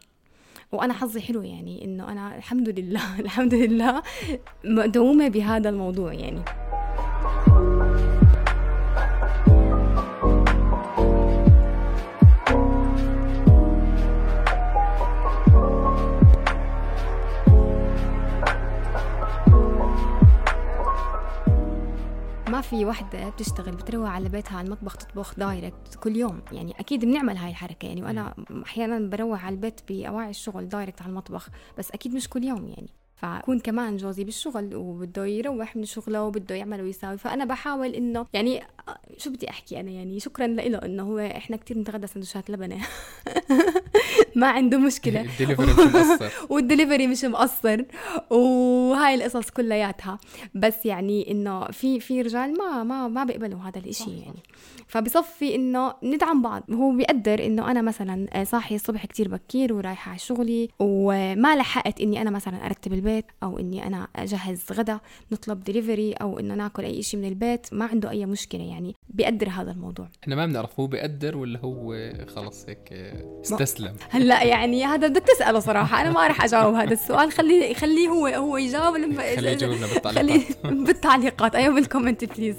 وأنا 0.72 0.94
حظي 0.94 1.22
حلو 1.22 1.42
يعني 1.42 1.86
إنه 1.86 2.12
أنا 2.12 2.36
الحمد 2.36 2.80
لله 2.80 3.20
الحمد 3.26 3.54
لله 3.54 4.04
مدعومه 4.64 5.28
بهذا 5.28 5.70
الموضوع 5.70 6.14
يعني. 6.14 6.42
ما 22.58 22.62
في 22.62 22.86
وحدة 22.86 23.30
بتشتغل 23.30 23.76
بتروح 23.76 24.10
على 24.10 24.30
بيتها 24.30 24.58
على 24.58 24.66
المطبخ 24.66 24.98
تطبخ 24.98 25.40
direct 25.40 25.96
كل 26.00 26.16
يوم. 26.16 26.42
يعني 26.52 26.80
أكيد 26.80 27.06
بنعمل 27.06 27.38
هاي 27.38 27.50
الحركة. 27.50 27.86
يعني 27.86 28.04
وأنا 28.04 28.36
أحيانا 28.66 29.10
بروح 29.10 29.46
على 29.46 29.54
البيت 29.56 29.82
بأواعي 29.90 30.30
الشغل 30.30 30.70
direct 30.70 31.02
على 31.02 31.10
المطبخ 31.10 31.50
بس 31.78 31.92
أكيد 31.92 32.16
مش 32.16 32.30
كل 32.30 32.44
يوم 32.44 32.68
يعني. 32.68 32.90
فكون 33.16 33.60
كمان 33.60 33.98
جوزي 33.98 34.24
بالشغل 34.24 34.76
وبده 34.76 35.26
يروح 35.26 35.76
من 35.76 35.86
شغله 35.86 36.24
وبده 36.24 36.56
يعمل 36.56 36.82
ويساوي. 36.82 37.18
فأنا 37.18 37.46
بحاول 37.46 37.88
إنه 37.88 38.26
يعني 38.34 38.62
شو 39.18 39.30
بدي 39.30 39.50
أحكي 39.50 39.80
أنا 39.80 39.92
يعني 39.92 40.20
شكرا 40.20 40.48
له 40.48 40.78
إنه 40.78 41.04
هو 41.04 41.20
إحنا 41.20 41.58
كتير 41.58 41.78
بنتغدى 41.78 42.08
سندوتشات 42.08 42.50
لبنه 42.50 42.78
ما 44.38 44.48
عنده 44.48 44.78
مشكلة. 44.78 45.22
الدليفري 45.40 45.74
مش 45.74 45.96
مقصر. 45.96 46.30
والدليفري 46.54 47.08
مش 47.08 47.26
مقصر. 47.26 47.84
وهاي 48.30 49.16
القصص 49.16 49.50
كلياتها. 49.50 50.20
بس 50.56 50.86
يعني 50.86 51.32
إنه 51.32 51.66
في 51.66 52.00
في 52.00 52.22
رجال 52.22 52.58
ما 52.58 52.84
ما 52.84 53.08
ما 53.08 53.24
بيقبلوا 53.24 53.60
هذا 53.60 53.80
الإشي 53.80 54.12
يعني. 54.12 54.44
فبصفي 54.88 55.56
إنه 55.56 55.94
ندعم 56.04 56.42
بعض. 56.42 56.64
هو 56.72 56.92
بيقدر 56.92 57.46
إنه 57.46 57.72
أنا 57.72 57.82
مثلا 57.82 58.44
صاحي 58.44 58.76
الصبح 58.76 59.06
كتير 59.06 59.28
بكير 59.28 59.74
ورايحة 59.74 60.10
على 60.10 60.20
شغلي 60.20 60.70
وما 60.80 61.56
لحقت 61.56 62.02
إني 62.02 62.22
أنا 62.22 62.30
مثلا 62.30 62.66
أرتب 62.66 62.94
البيت 62.94 63.26
أو 63.44 63.60
إني 63.60 63.88
أنا 63.88 64.08
أجهز 64.16 64.64
غدا 64.72 65.00
نطلب 65.32 65.64
دليفري 65.64 66.14
أو 66.14 66.40
إنه 66.40 66.56
ناكل 66.56 66.84
أي 66.84 67.02
شيء 67.02 67.20
من 67.20 67.28
البيت. 67.28 67.74
ما 67.74 67.86
عنده 67.86 68.10
أي 68.10 68.26
مشكلة 68.26 68.64
يعني. 68.64 68.96
بيقدر 69.10 69.50
هذا 69.50 69.72
الموضوع. 69.72 70.08
إحنا 70.24 70.36
ما 70.36 70.46
بنعرف 70.46 70.80
هو 70.80 70.88
بيقدر 70.88 71.38
ولا 71.38 71.60
هو 71.60 72.12
خلص 72.36 72.66
هيك 72.70 72.94
استسلم. 73.44 73.96
هلا 74.10 74.27
يعني 74.30 74.86
هذا 74.86 75.08
بدك 75.08 75.24
تسأله 75.24 75.60
صراحة. 75.60 76.02
أنا 76.02 76.12
ما 76.12 76.28
راح 76.28 76.44
أجاوب 76.44 76.76
هذا 76.76 76.94
السؤال. 76.94 77.32
خليه 77.32 77.74
خليه 77.74 78.08
هو 78.08 78.28
هو 78.28 78.58
يجاوب. 78.58 78.96
لما 78.96 79.36
خليه 79.36 79.50
يجاوبنا 79.50 79.88
خليه 79.88 79.94
بالتعليقات. 79.94 80.74
بالتعليقات. 80.74 81.56
أيوه 81.56 81.76
بال 81.76 81.87
comment 81.87 82.26
please 82.26 82.56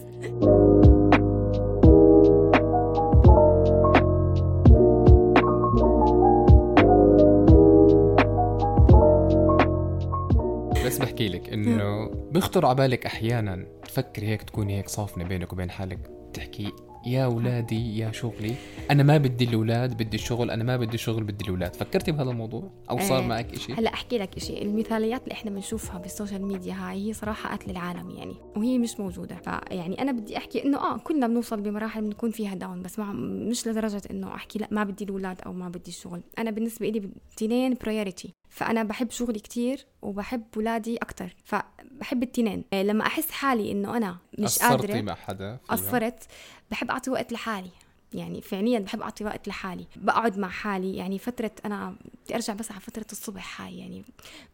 بس 10.87 10.99
بحكي 10.99 11.29
لك 11.29 11.53
إنه 11.53 12.11
بيخطر 12.31 12.67
على 12.67 12.75
بالك 12.75 13.07
أحيانا 13.07 13.67
تفكري 13.85 14.27
هيك 14.27 14.43
تكوني 14.43 14.79
هيك 14.79 14.89
صافنة 14.89 15.25
بينك 15.25 15.53
وبين 15.53 15.71
حالك 15.71 15.99
تحكي 16.35 16.73
يا 17.13 17.25
اولادي 17.25 17.99
يا 17.99 18.13
شغلي. 18.13 18.55
أنا 18.91 19.03
ما 19.03 19.19
بدي 19.19 19.45
الأولاد 19.45 20.03
بدي 20.03 20.17
الشغل. 20.17 20.51
أنا 20.51 20.65
ما 20.65 20.77
بدي 20.77 20.95
الشغل 20.95 21.25
بدي 21.25 21.45
الأولاد. 21.45 21.77
فكرتي 21.77 22.13
بهذا 22.13 22.31
الموضوع؟ 22.31 22.71
أو 22.91 22.99
صار 22.99 23.19
آه، 23.19 23.27
معك 23.27 23.53
إشي؟ 23.53 23.73
هلأ 23.73 23.95
أحكي 23.95 24.19
لك 24.19 24.39
شيء 24.39 24.63
المثاليات 24.63 25.23
اللي 25.23 25.33
إحنا 25.33 25.51
بنشوفها 25.51 25.99
بال 25.99 26.10
social 26.10 26.45
media 26.47 26.75
هاي 26.75 27.09
هي 27.09 27.13
صراحة 27.13 27.57
قتل 27.57 27.71
العالم 27.71 28.11
يعني 28.11 28.35
وهي 28.57 28.79
مش 28.79 29.01
موجودة. 29.01 29.37
فيعني 29.37 30.03
أنا 30.03 30.13
بدي 30.13 30.37
أحكي 30.37 30.65
إنه 30.65 30.79
آه 30.79 30.99
كلنا 30.99 31.27
بنوصل 31.27 31.61
بمراحل 31.61 32.03
بنكون 32.03 32.31
فيها 32.31 32.55
down 32.55 32.83
بس 32.83 32.99
مع 32.99 33.13
مش 33.13 33.67
لدرجة 33.67 34.03
إنه 34.11 34.35
أحكي 34.35 34.59
لأ 34.59 34.69
ما 34.71 34.85
بدي 34.85 35.05
الأولاد 35.05 35.41
أو 35.47 35.53
ما 35.53 35.69
بدي 35.69 35.91
الشغل. 35.91 36.21
أنا 36.39 36.51
بالنسبة 36.51 36.89
لي 36.89 36.99
التنين 36.99 37.75
priority 37.75 38.35
فأنا 38.49 38.83
بحب 38.83 39.11
شغلي 39.11 39.39
كتير 39.39 39.87
وبحب 40.03 40.43
ولادي 40.57 40.97
أكتر 40.97 41.35
فبحب 41.45 42.23
التنين. 42.23 42.65
آه، 42.73 42.83
لما 42.83 43.07
أحس 43.07 43.31
حالي 43.31 43.73
إنه 43.73 43.97
أنا 43.97 44.19
مش 44.39 44.59
قادرة 44.59 45.01
مع 45.01 45.15
حدا؟ 45.15 45.59
قصرت 45.69 46.27
بحب 46.71 46.91
أعطي 46.91 47.11
وقت 47.11 47.33
لحالي. 47.33 47.71
يعني 48.15 48.41
فعليا 48.41 48.79
بحب 48.79 49.03
أعطي 49.03 49.25
وقت 49.25 49.49
لحالي. 49.49 49.87
بقعد 49.97 50.39
مع 50.39 50.49
حالي. 50.49 50.97
يعني 50.97 51.19
فترة 51.19 51.51
أنا 51.65 51.97
بدي 52.25 52.35
أرجع 52.35 52.55
بس 52.55 52.71
على 52.71 52.81
فترة 52.81 53.07
الصبح 53.13 53.61
هاي 53.61 53.79
يعني 53.79 54.05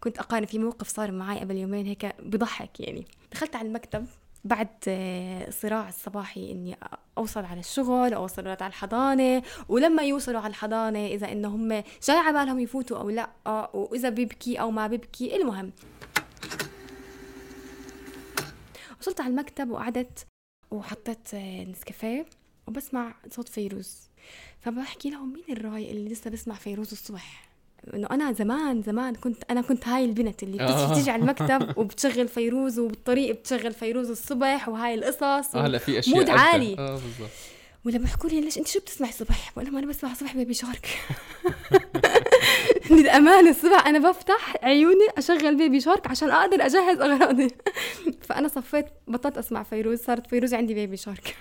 كنت 0.01 0.19
أقارن 0.19 0.47
في 0.47 0.59
موقف 0.59 0.89
صار 0.89 1.13
معي 1.13 1.41
قبل 1.41 1.57
يومين 1.57 1.87
هيك 1.87 2.15
بضحك 2.23 2.81
يعني. 2.81 3.07
دخلت 3.33 3.57
على 3.57 3.69
المكتب. 3.69 4.07
بعد 4.45 4.69
آه، 4.89 5.51
صراع 5.51 5.89
الصباحي 5.89 6.53
إني 6.53 6.77
أوصل 7.19 7.45
على 7.45 7.61
الشغل 7.61 8.15
أوصل 8.15 8.43
ولاد 8.43 8.63
على 8.63 8.71
الحضانة 8.71 9.43
ولما 9.69 10.03
يوصلوا 10.03 10.41
على 10.41 10.51
الحضانة 10.51 11.07
إذا 11.07 11.33
انه 11.33 11.49
هم 11.49 11.69
جاي 12.03 12.17
على 12.17 12.39
بالهم 12.39 12.59
يفوتوا 12.59 12.99
أو 12.99 13.11
لأ 13.11 13.31
آه، 13.47 13.71
وإذا 13.75 14.09
بيبكي 14.09 14.61
أو 14.61 14.71
ما 14.71 14.87
بيبكي 14.87 15.37
المهم. 15.37 15.73
وصلت 19.01 19.21
على 19.21 19.31
المكتب 19.31 19.71
وقعدت 19.71 20.27
وحطيت 20.71 21.35
آه، 21.35 21.65
نسكافيه 21.65 22.27
وبسمع 22.69 23.15
صوت 23.31 23.49
فيروز. 23.49 24.09
فبحكي 24.61 25.11
لهم 25.11 25.33
مين 25.33 25.45
الرايق 25.49 25.91
اللي 25.91 26.09
لسه 26.09 26.31
بسمع 26.31 26.55
فيروز 26.55 26.91
الصبح؟ 26.93 27.54
إنه 27.95 28.09
أنا 28.11 28.33
زمان 28.33 28.83
زمان 28.83 29.15
كنت 29.15 29.43
أنا 29.51 29.61
كنت 29.63 29.89
هاي 29.89 30.05
البنت 30.05 30.43
اللي 30.43 30.63
آه. 30.63 30.85
بتيجي 30.85 30.95
تيجي 30.95 31.11
على 31.11 31.23
المكتب 31.23 31.73
وبتشغل 31.79 32.29
فيروز 32.29 32.79
وبالطريق 32.79 33.35
بتشغل 33.35 33.73
فيروز 33.73 34.11
الصبح 34.11 34.69
وهاي 34.69 34.95
القصص 34.95 35.57
آه 35.57 35.67
هلا 35.67 35.79
في 35.79 35.99
أشياء 35.99 36.17
mood. 36.17 36.31
عالي. 36.31 36.77
آه 36.79 36.93
بالضبط 36.93 37.31
ولا 37.85 37.99
بيحكوا 37.99 38.31
لي 38.31 38.41
ليش 38.41 38.59
أنت 38.59 38.69
شو 38.69 38.81
بتسمعي 38.81 39.11
الصبح 39.11 39.53
بقول 39.53 39.65
لهم 39.67 39.77
أنا 39.77 39.87
بسمع 39.87 40.13
الصبح 40.13 40.37
baby 40.37 40.55
shark 40.55 40.89
للأمانة 42.91 43.51
الصبح 43.51 43.87
أنا 43.87 44.11
بفتح 44.11 44.57
عيوني 44.63 45.09
أشغل 45.19 45.57
baby 45.57 45.81
shark 45.81 46.07
عشان 46.07 46.31
أقدر 46.31 46.67
أجهز 46.67 47.01
أغراضي 47.01 47.49
فأنا 48.29 48.49
صفيت 48.49 48.87
بطلت 49.09 49.39
أسمع 49.39 49.63
فيروز 49.63 49.99
صارت 49.99 50.27
فيروز 50.27 50.55
عندي 50.55 50.75
baby 50.75 50.97
shark 50.97 51.37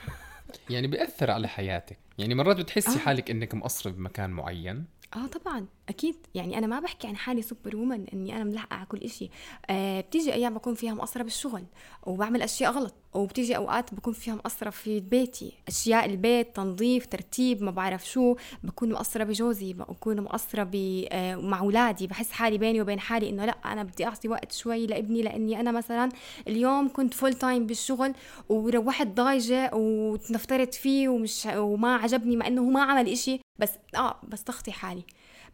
يعني 0.70 0.88
بيأثر 0.88 1.32
على 1.32 1.48
حياتك 1.48 1.98
يعني 2.18 2.36
مرات 2.36 2.58
بتحسي 2.58 2.96
آه. 2.96 2.98
حالك 2.98 3.30
إنك 3.32 3.54
مقصرة 3.56 3.92
بمكان 3.92 4.30
معين 4.30 4.86
آه 5.16 5.28
طبعا 5.28 5.66
أكيد. 5.90 6.16
يعني 6.36 6.58
أنا 6.58 6.68
ما 6.68 6.80
بحكي 6.80 7.08
عن 7.08 7.16
حالي 7.16 7.42
super 7.42 7.76
woman 7.76 8.06
إني 8.14 8.36
أنا 8.36 8.44
ملحقة 8.44 8.76
على 8.76 8.86
كل 8.86 8.98
إشي. 8.98 9.30
آه 9.70 10.02
بتيجي 10.02 10.34
أيام 10.34 10.54
بكون 10.54 10.76
فيها 10.76 10.94
مقصرة 10.94 11.24
بالشغل 11.24 11.64
وبعمل 12.04 12.42
أشياء 12.42 12.72
غلط 12.72 12.94
وبتيجي 13.14 13.56
أوقات 13.58 13.94
بكون 13.94 14.14
فيها 14.14 14.36
مقصرة 14.36 14.70
في 14.70 15.00
بيتي. 15.00 15.54
أشياء 15.68 16.06
البيت 16.06 16.56
تنظيف 16.56 17.06
ترتيب 17.06 17.64
ما 17.64 17.72
بعرف 17.72 18.10
شو. 18.10 18.36
بكون 18.64 18.92
مقصرة 18.92 19.24
بجوزي 19.24 19.74
بكون 19.74 20.22
مقصرة 20.22 20.72
آه 21.12 21.36
مع 21.36 21.60
اولادي 21.60 22.08
بحس 22.08 22.32
حالي 22.32 22.58
بيني 22.58 22.82
وبين 22.82 23.00
حالي 23.00 23.30
إنه 23.30 23.46
لأ 23.46 23.58
أنا 23.66 23.84
بدي 23.84 24.06
أعطي 24.06 24.28
وقت 24.28 24.52
شوي 24.52 24.88
لابني 24.88 25.22
لأني 25.22 25.60
أنا 25.60 25.72
مثلا 25.72 26.10
اليوم 26.48 26.90
كنت 26.94 27.14
full 27.14 27.34
time 27.34 27.66
بالشغل 27.68 28.14
وروحت 28.50 29.08
ضايجة 29.08 29.72
وتنفرت 29.74 30.74
فيه 30.74 31.10
ومش 31.10 31.48
وما 31.56 31.96
عجبني 31.96 32.36
مع 32.36 32.48
إنه 32.48 32.64
ما 32.64 32.84
عمل 32.84 33.10
إشي. 33.10 33.40
بس 33.60 33.70
آه 33.96 34.20
بستخطى 34.28 34.72
حالي. 34.72 35.04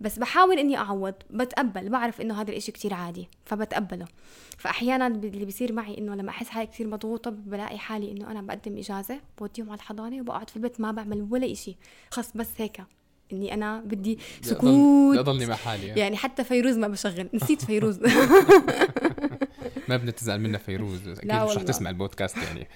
بس 0.02 0.20
بحاول 0.20 0.60
إني 0.60 0.78
أعوض 0.78 1.14
بتقبل 1.30 1.90
بعرف 1.90 2.22
إنه 2.22 2.42
هذا 2.42 2.52
الإشي 2.52 2.72
كتير 2.72 2.94
عادي 2.94 3.28
فبتقبله. 3.46 4.06
فأحيانا 4.58 5.08
اللي 5.08 5.46
بيصير 5.46 5.74
معي 5.74 5.98
إنه 5.98 6.16
لما 6.16 6.30
أحس 6.30 6.50
حالي 6.50 6.68
كتير 6.68 6.88
مضغوطة 6.88 7.32
بلاقي 7.32 7.78
حالي 7.78 8.12
إنه 8.12 8.32
أنا 8.32 8.42
بقدم 8.42 8.78
إجازة 8.78 9.20
بوديهم 9.40 9.70
على 9.70 9.78
الحضانة 9.78 10.22
وبقعد 10.22 10.50
في 10.50 10.56
البيت 10.56 10.82
ما 10.82 10.92
بعمل 10.92 11.28
ولا 11.32 11.52
إشي. 11.52 11.76
خلص 12.12 12.32
بس 12.36 12.50
هيك 12.58 12.82
إني 13.34 13.54
أنا 13.54 13.80
بدي 13.80 14.20
سكوت. 14.42 14.64
بدي 14.64 15.20
اضلني 15.20 15.46
مع 15.46 15.56
حالي 15.56 15.88
يعني. 15.88 16.00
يعني 16.00 16.18
حتى 16.18 16.44
فيروز 16.44 16.78
ما 16.78 16.88
بشغل 16.88 17.30
نسيت 17.34 17.66
فيروز. 17.66 18.00
ما 19.90 19.98
بدنا 19.98 20.12
تزعل 20.12 20.40
منا 20.42 20.58
فيروز 20.58 21.08
أكيد 21.08 21.32
مش 21.34 21.58
رح. 21.58 21.64
تسمع 21.64 21.90
البودكاست 21.90 22.38
يعني. 22.38 22.68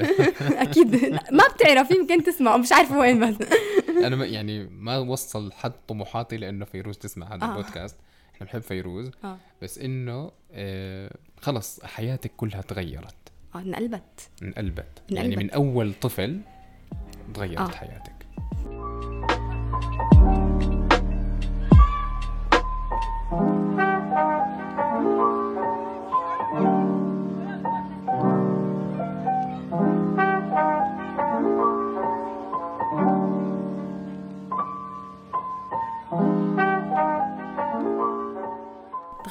أكيد. 0.68 0.94
ما 1.32 1.44
بتعرف 1.54 1.90
يمكن 1.90 2.22
تسمع 2.24 2.54
ومش 2.54 2.72
عارفة 2.72 2.98
وين 2.98 3.30
بس. 3.30 3.36
أنا 4.06 4.24
يعني 4.24 4.64
ما 4.64 4.98
وصل 4.98 5.52
حد 5.52 5.72
طموحاتي 5.88 6.36
لإنه 6.36 6.64
فيروز 6.64 6.98
تسمع 6.98 7.34
هذا 7.34 7.44
آه. 7.44 7.48
البودكاست. 7.50 7.96
إحنا 8.34 8.46
بنحب 8.46 8.62
فيروز. 8.62 9.10
آه. 9.24 9.36
بس 9.62 9.78
إنه 9.78 10.30
آه 10.52 11.16
خلص 11.40 11.84
حياتك 11.84 12.32
كلها 12.36 12.60
تغيرت. 12.60 13.14
آه 13.54 13.58
انقلبت. 13.58 14.30
انقلبت. 14.42 14.78
انقلبت. 14.78 15.02
يعني 15.10 15.36
من 15.36 15.50
أول 15.50 15.94
طفل 16.00 16.40
تغيرت 17.34 17.58
آه. 17.58 17.68
حياتك. 17.76 18.11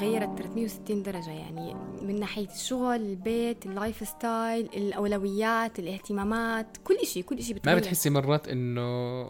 تغيرت 0.02 0.38
360 0.38 1.04
درجة 1.04 1.32
يعني 1.32 1.74
من 2.02 2.20
ناحية 2.20 2.48
الشغل 2.48 2.96
البيت 2.96 3.66
ال 3.66 3.74
life 3.74 4.08
style 4.08 4.66
الأولويات 4.66 5.80
الاهتمامات 5.80 6.78
كل 6.84 6.96
إشي 6.96 7.24
كل 7.24 7.38
إشي 7.38 7.54
ما 7.54 7.60
بتغير. 7.60 7.78
بتحسي 7.78 8.10
مرات 8.10 8.48
إنه 8.48 9.26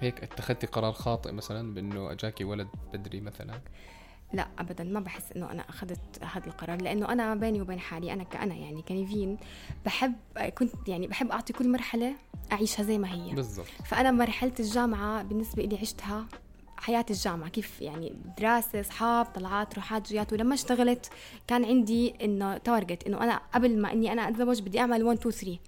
هيك 0.00 0.22
اتخذتي 0.22 0.66
قرار 0.66 0.92
خاطئ 0.92 1.32
مثلا 1.32 1.74
بإنه 1.74 2.12
أجاكي 2.12 2.44
ولد 2.44 2.68
بدري 2.92 3.20
مثلا؟ 3.20 3.60
لا 4.32 4.48
ابدا 4.58 4.84
ما 4.84 5.00
بحس 5.00 5.32
إنه 5.32 5.50
أنا 5.50 5.62
أخذت 5.68 6.24
هذا 6.24 6.46
القرار 6.46 6.82
لإنه 6.82 7.12
أنا 7.12 7.34
بيني 7.34 7.60
وبين 7.60 7.80
حالي 7.80 8.12
أنا 8.12 8.24
كأنا 8.24 8.54
يعني 8.54 8.82
كنيفين 8.82 9.38
بحب 9.84 10.14
كنت 10.58 10.88
يعني 10.88 11.06
بحب 11.06 11.30
أعطي 11.30 11.52
كل 11.52 11.68
مرحلة 11.68 12.14
أعيشها 12.52 12.82
زي 12.82 12.98
ما 12.98 13.14
هي. 13.14 13.34
بالضبط. 13.34 13.66
فأنا 13.84 14.10
مرحلة 14.10 14.52
الجامعة 14.60 15.22
بالنسبة 15.22 15.62
لي 15.62 15.78
عشتها 15.78 16.26
حياة 16.84 17.06
الجامعة. 17.10 17.48
كيف 17.48 17.82
يعني 17.82 18.12
دراسة 18.38 18.80
أصحاب 18.80 19.26
طلعات 19.26 19.74
روحات 19.74 20.08
جيات. 20.08 20.32
ولما 20.32 20.54
اشتغلت 20.54 21.10
كان 21.46 21.64
عندي 21.64 22.14
إنه 22.22 22.56
تارجت 22.56 23.06
إنه 23.06 23.22
أنا 23.22 23.40
قبل 23.54 23.78
ما 23.78 23.92
إني 23.92 24.12
أنا 24.12 24.28
أتزوج 24.28 24.60
بدي 24.60 24.80
أعمل 24.80 25.02
1 25.02 25.18
2 25.18 25.30
3 25.34 25.58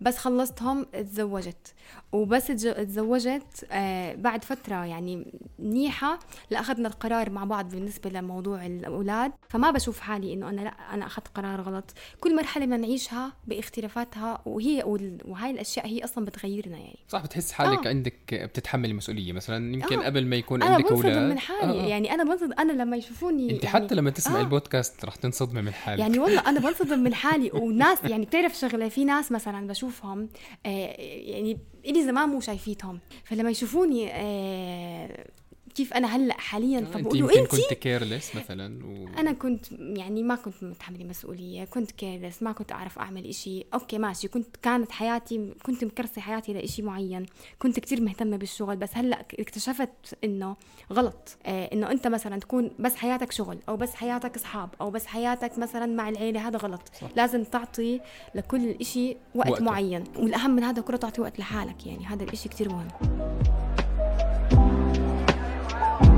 بس 0.00 0.18
خلصتهم 0.18 0.84
تزوجت 0.84 1.74
وبس 2.12 2.46
تج- 2.46 2.86
تزوجت 2.86 3.66
آه 3.72 4.14
بعد 4.14 4.44
فترة 4.44 4.84
يعني 4.84 5.26
منيحة 5.58 6.18
لا 6.50 6.60
أخذنا 6.60 6.88
القرار 6.88 7.30
مع 7.30 7.44
بعض 7.44 7.70
بالنسبة 7.70 8.10
لموضوع 8.10 8.66
الأولاد 8.66 9.32
فما 9.48 9.70
بشوف 9.70 10.00
حالي 10.00 10.32
إنه 10.32 10.48
أنا 10.48 10.60
لا 10.60 10.70
أنا 10.94 11.06
أخذت 11.06 11.28
قرار 11.28 11.60
غلط 11.60 11.84
كل 12.20 12.36
مرحلة 12.36 12.64
بدنا 12.64 12.76
نعيشها 12.76 13.32
باختلافاتها 13.46 14.40
وهي 14.46 14.82
وهاي 15.24 15.50
الأشياء 15.50 15.86
هي 15.86 16.04
أصلا 16.04 16.24
بتغيرنا 16.24 16.78
يعني 16.78 16.98
صح 17.08 17.22
بتحس 17.24 17.52
حالك 17.52 17.86
آه. 17.86 17.88
عندك 17.90 18.34
بتتحملي 18.34 18.92
مسؤولية 18.92 19.32
مثلا 19.32 19.74
يمكن 19.74 19.98
آه. 20.00 20.04
قبل 20.06 20.26
ما 20.26 20.36
يكون 20.36 20.62
أنا 20.62 20.74
عندك 20.74 20.90
بنصدم 20.90 21.08
أولاد 21.08 21.30
من 21.30 21.38
حالي 21.38 21.80
آه، 21.80 21.84
آه. 21.84 21.86
يعني 21.86 22.14
أنا 22.14 22.24
بنصدم 22.24 22.52
أنا 22.58 22.72
لما 22.72 22.96
يشوفوني 22.96 23.50
أنت 23.50 23.64
يعني 23.64 23.74
حتى 23.84 23.94
لما 23.94 24.10
تسمعي 24.10 24.40
آه. 24.40 24.44
البودكاست 24.44 25.04
رح 25.04 25.16
تنصدمي 25.16 25.62
من 25.62 25.72
حالك 25.72 25.98
يعني 26.00 26.18
والله 26.18 26.40
أنا 26.48 26.60
بنصدم 26.68 26.98
من 26.98 27.14
حالي 27.14 27.50
وناس 27.54 27.98
يعني 28.04 28.24
بتعرف 28.26 28.54
شغلة 28.58 28.88
في 28.88 29.04
ناس 29.04 29.32
مثلا 29.32 29.66
بشوفهم 29.84 30.28
آه 30.66 30.94
يعني 31.00 31.58
الي 31.84 32.04
زمان 32.04 32.28
مو 32.28 32.40
شايفيتهم. 32.40 33.00
فلما 33.24 33.50
يشوفوني 33.50 34.08
آه 34.12 35.26
كيف 35.74 35.94
أنا 35.94 36.16
هلأ 36.16 36.40
حاليا؟ 36.40 36.78
آه، 36.78 36.98
انت 36.98 37.14
يمكن 37.14 37.38
انت 37.38 37.50
كنت 37.50 37.74
careless 37.74 38.36
مثلا 38.36 38.86
و... 38.86 39.08
أنا 39.18 39.32
كنت 39.32 39.72
يعني 39.72 40.22
ما 40.22 40.34
كنت 40.34 40.64
متحملة 40.64 41.04
مسؤولية 41.04 41.64
كنت 41.64 41.90
careless 41.90 42.42
ما 42.42 42.52
كنت 42.52 42.72
أعرف 42.72 42.98
أعمل 42.98 43.26
إشي. 43.26 43.64
okay 43.74 43.98
ماشي. 43.98 44.28
كنت 44.28 44.56
كانت 44.62 44.92
حياتي 44.92 45.54
كنت 45.62 45.84
مكرسة 45.84 46.20
حياتي 46.20 46.52
لإشي 46.52 46.82
معين. 46.82 47.26
كنت 47.58 47.80
كتير 47.80 48.00
مهتمة 48.00 48.36
بالشغل 48.36 48.76
بس 48.76 48.90
هلأ 48.94 49.20
اكتشفت 49.38 50.18
إنه 50.24 50.56
غلط. 50.92 51.36
آه 51.46 51.64
إنه 51.72 51.90
أنت 51.90 52.06
مثلا 52.06 52.38
تكون 52.38 52.70
بس 52.78 52.94
حياتك 52.94 53.32
شغل 53.32 53.58
أو 53.68 53.76
بس 53.76 53.94
حياتك 53.94 54.36
أصحاب 54.36 54.68
أو 54.80 54.90
بس 54.90 55.06
حياتك 55.06 55.58
مثلا 55.58 55.86
مع 55.86 56.08
العيلة 56.08 56.48
هذا 56.48 56.58
غلط. 56.58 56.82
صح. 57.00 57.08
لازم 57.16 57.44
تعطي 57.44 58.00
لكل 58.34 58.70
إشي 58.70 59.16
وقت 59.34 59.48
وقته. 59.50 59.64
معين. 59.64 60.04
والأهم 60.16 60.50
من 60.50 60.64
هذا 60.64 60.82
كله 60.82 60.96
تعطي 60.96 61.20
وقت 61.20 61.38
لحالك 61.38 61.86
يعني 61.86 62.06
هذا 62.06 62.24
الإشي 62.24 62.48
كتير 62.48 62.68
مهم. 62.68 62.88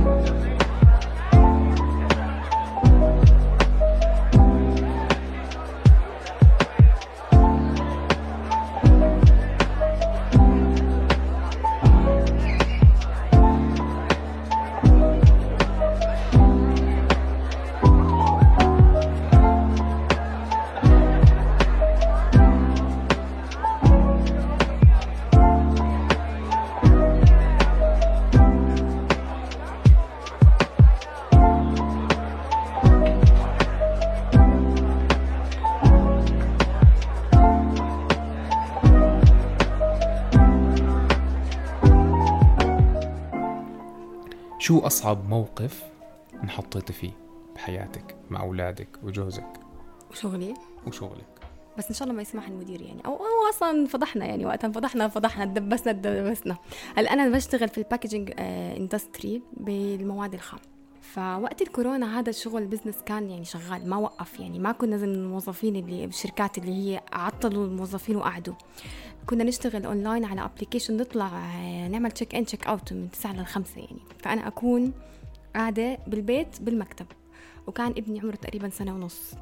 Yeah. 0.06 0.45
شو 44.86 44.90
أصعب 44.90 45.28
موقف 45.28 45.84
انحطيتي 46.42 46.92
فيه 46.92 47.10
بحياتك 47.54 48.16
مع 48.30 48.40
أولادك 48.40 48.88
وجوزك؟ 49.02 49.52
وشغلي؟ 50.10 50.54
وشغلك. 50.86 51.40
بس 51.78 51.88
إن 51.88 51.94
شاء 51.94 52.02
الله 52.02 52.16
ما 52.16 52.22
يسمح 52.22 52.48
المدير 52.48 52.82
يعني. 52.82 53.06
أو 53.06 53.12
أو 53.12 53.50
أصلا 53.50 53.86
فضحنا 53.86 54.26
يعني 54.26 54.46
وقتها 54.46 54.70
فضحنا 54.70 55.08
فضحنا 55.08 55.44
دبسنا 55.44 55.92
دبسنا. 55.92 56.56
هلا 56.96 57.12
أنا 57.12 57.28
بشتغل 57.28 57.68
في 57.68 57.78
ال 57.78 57.84
packaging 57.84 58.32
industry 58.38 59.42
بالمواد 59.56 60.34
الخام؟ 60.34 60.60
فوقت 61.14 61.62
الكورونا 61.62 62.18
هذا 62.18 62.30
الشغل 62.30 62.62
ال 62.62 62.66
business 62.66 62.96
كان 63.06 63.30
يعني 63.30 63.44
شغال 63.44 63.88
ما 63.88 63.96
وقف 63.96 64.40
يعني 64.40 64.58
ما 64.58 64.72
كنا 64.72 64.96
زي 64.96 65.06
الموظفين 65.06 65.76
اللي 65.76 66.06
بالشركات 66.06 66.58
اللي 66.58 66.72
هي 66.72 67.02
عطلوا 67.12 67.66
الموظفين 67.66 68.16
وقعدوا. 68.16 68.54
كنا 69.26 69.44
نشتغل 69.44 69.86
اونلاين 69.86 70.24
على 70.24 70.44
application 70.44 70.96
نطلع 70.96 71.26
آه، 71.26 71.88
نعمل 71.88 72.10
check 72.10 72.34
in 72.34 72.44
check 72.46 72.66
out 72.66 72.92
من 72.92 73.10
9 73.10 73.32
ل 73.32 73.46
5 73.46 73.80
يعني. 73.80 74.00
فأنا 74.18 74.48
أكون 74.48 74.92
قاعدة 75.54 75.98
بالبيت 76.06 76.60
بالمكتب 76.62 77.06
وكان 77.66 77.90
ابني 77.90 78.20
عمره 78.20 78.36
تقريبا 78.36 78.68
سنة 78.68 78.94
ونص. 78.94 79.32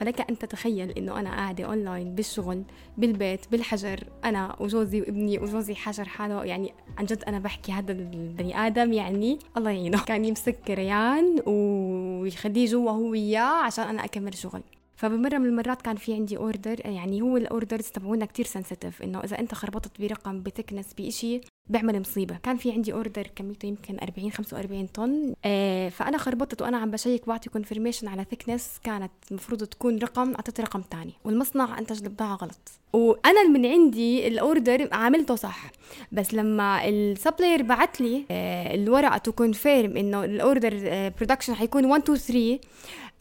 فلك 0.00 0.30
أن 0.30 0.38
تتخيل 0.38 0.90
إنه 0.90 1.20
أنا 1.20 1.30
قاعدة 1.30 1.64
أونلاين 1.64 2.14
بالشغل 2.14 2.62
بالبيت 2.98 3.40
بالحجر. 3.50 4.04
أنا 4.24 4.56
وجوزي 4.60 5.00
وابني 5.00 5.38
وجوزي 5.38 5.74
حجر 5.74 6.04
حاله. 6.04 6.44
يعني 6.44 6.72
عن 6.98 7.04
جد 7.04 7.24
أنا 7.24 7.38
بحكي 7.38 7.72
هذا 7.72 7.92
البني 7.92 8.66
آدم 8.66 8.92
يعني 8.92 9.38
الله 9.56 9.70
يعينه. 9.70 10.04
كان 10.08 10.24
يمسك 10.24 10.70
ريان 10.70 11.42
ويخليه 11.46 12.66
جوا 12.66 12.90
هو 12.90 13.10
وياه 13.10 13.64
عشان 13.64 13.84
أنا 13.84 14.04
أكمل 14.04 14.34
شغل. 14.34 14.62
فبمرة 14.96 15.38
من 15.38 15.46
المرات 15.46 15.82
كان 15.82 15.96
في 15.96 16.14
عندي 16.14 16.36
order 16.36 16.80
يعني 16.86 17.22
هو 17.22 17.36
ال 17.36 17.43
orders 17.43 17.84
تبعونا 17.84 18.26
كتير 18.26 18.46
sensitive 18.46 19.02
إنه 19.02 19.20
إذا 19.24 19.38
أنت 19.38 19.54
خربطت 19.54 20.00
برقم 20.00 20.40
ب 20.40 20.45
thickness 20.45 20.94
بإشي. 20.94 21.40
بيعمل 21.70 22.00
مصيبة. 22.00 22.36
كان 22.42 22.56
في 22.56 22.72
عندي 22.72 22.92
order 22.92 23.26
كميته 23.36 23.66
يمكن 23.66 23.96
40 24.02 24.32
45 24.32 24.86
طن. 24.86 25.34
آه 25.44 25.88
فأنا 25.88 26.18
خربطت 26.18 26.62
وأنا 26.62 26.78
عم 26.78 26.90
ب 26.90 26.96
check 26.96 27.26
بعطي 27.26 27.50
confirmation 27.50 28.04
على 28.04 28.24
thickness 28.30 28.70
كانت 28.84 29.10
المفروض 29.30 29.64
تكون 29.64 29.98
رقم 29.98 30.34
أعطيت 30.34 30.60
رقم 30.60 30.82
تاني. 30.82 31.12
والمصنع 31.24 31.78
أنتج 31.78 32.04
البضاعه 32.04 32.34
غلط. 32.34 32.70
وأنا 32.92 33.48
من 33.48 33.66
عندي 33.66 34.28
ال 34.28 34.38
order 34.38 34.88
عملته 34.92 35.34
صح. 35.34 35.70
بس 36.12 36.34
لما 36.34 36.88
ال 36.88 36.96
supplier 36.96 37.62
بعت 37.62 38.00
لي 38.00 38.24
آه 38.30 38.74
الورقة 38.74 39.18
to 39.18 39.32
confirm 39.32 39.96
إنه 39.96 40.24
ال 40.24 40.32
order 40.32 40.70
production 41.18 41.54
حيكون 41.54 41.84
1 41.84 42.02
2 42.02 42.18
3 42.18 42.60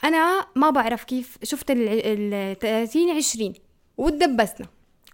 أنا 0.03 0.45
ما 0.55 0.69
بعرف 0.69 1.03
كيف. 1.03 1.37
شفت 1.43 1.71
ال 1.71 2.59
30 2.59 3.09
20 3.09 3.53
وتدبسنا. 3.97 4.67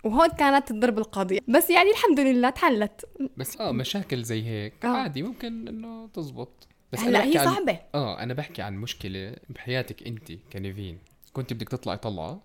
وهون 0.06 0.28
كانت 0.30 0.72
الضرب 0.72 0.98
القاضية. 0.98 1.40
بس 1.48 1.70
يعني 1.70 1.92
الحمد 1.92 2.20
لله 2.20 2.50
تحلت 2.50 3.06
بس 3.38 3.62
آه 3.62 3.72
مشاكل 3.72 4.24
زي 4.24 4.44
هيك. 4.44 4.86
آه. 4.86 4.88
عادي 4.88 5.22
ممكن 5.24 5.68
إنه 5.68 6.08
تزبط. 6.08 6.68
بس 6.94 7.00
هلا 7.00 7.24
هي 7.24 7.38
عن- 7.38 7.46
صعبة. 7.46 7.80
آه 7.96 8.20
أنا 8.24 8.34
بحكي 8.34 8.62
عن 8.62 8.76
مشكلة 8.78 9.36
بحياتك 9.50 10.08
أنت 10.08 10.32
كنيفين. 10.54 10.98
كنت 11.34 11.54
بدك 11.54 11.70
تطلعي 11.70 11.98
طلعة 11.98 12.42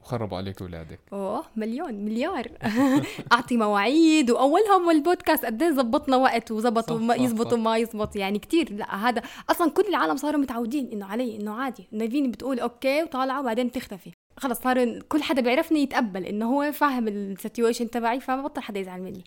وخربوا 0.00 0.36
عليك 0.38 0.62
أولادك. 0.62 0.98
أوه 1.12 1.44
مليون 1.56 1.94
مليار. 2.04 2.48
أعطي 3.32 3.56
مواعيد 3.56 4.30
وأولهم 4.30 4.86
والبودكاست 4.88 5.44
قد 5.44 5.62
إيه 5.62 5.70
زبطنا 5.70 6.16
وقت 6.16 6.50
وزبطوا 6.50 6.96
صح، 6.96 7.02
ما 7.02 7.14
صح، 7.14 7.20
يزبط. 7.20 7.52
وما 7.52 7.76
يزبط. 7.76 8.16
يعني 8.16 8.38
كتير. 8.38 8.72
لا 8.72 9.08
هذا 9.08 9.22
أصلا 9.50 9.70
كل 9.70 9.84
العالم 9.88 10.16
صاروا 10.16 10.40
متعودين 10.40 10.88
إنه 10.92 11.06
علي 11.06 11.36
إنه 11.36 11.54
عادي. 11.54 11.88
نيفين 11.92 12.30
بتقول 12.30 12.60
okay 12.60 13.02
وطالعة 13.02 13.40
وبعدين 13.40 13.66
بتختفي 13.68 14.12
خلص 14.36 14.60
صار 14.60 14.98
كل 14.98 15.22
حدا 15.22 15.42
بيعرفني 15.42 15.80
يتقبل 15.82 16.24
إنه 16.24 16.46
هو 16.46 16.72
فاهم 16.72 17.08
ال 17.08 17.16
situation 17.16 17.90
تبعي 17.90 18.20
فبطل 18.20 18.60
حدا 18.60 18.80
يزعل 18.80 19.02
مني. 19.02 19.24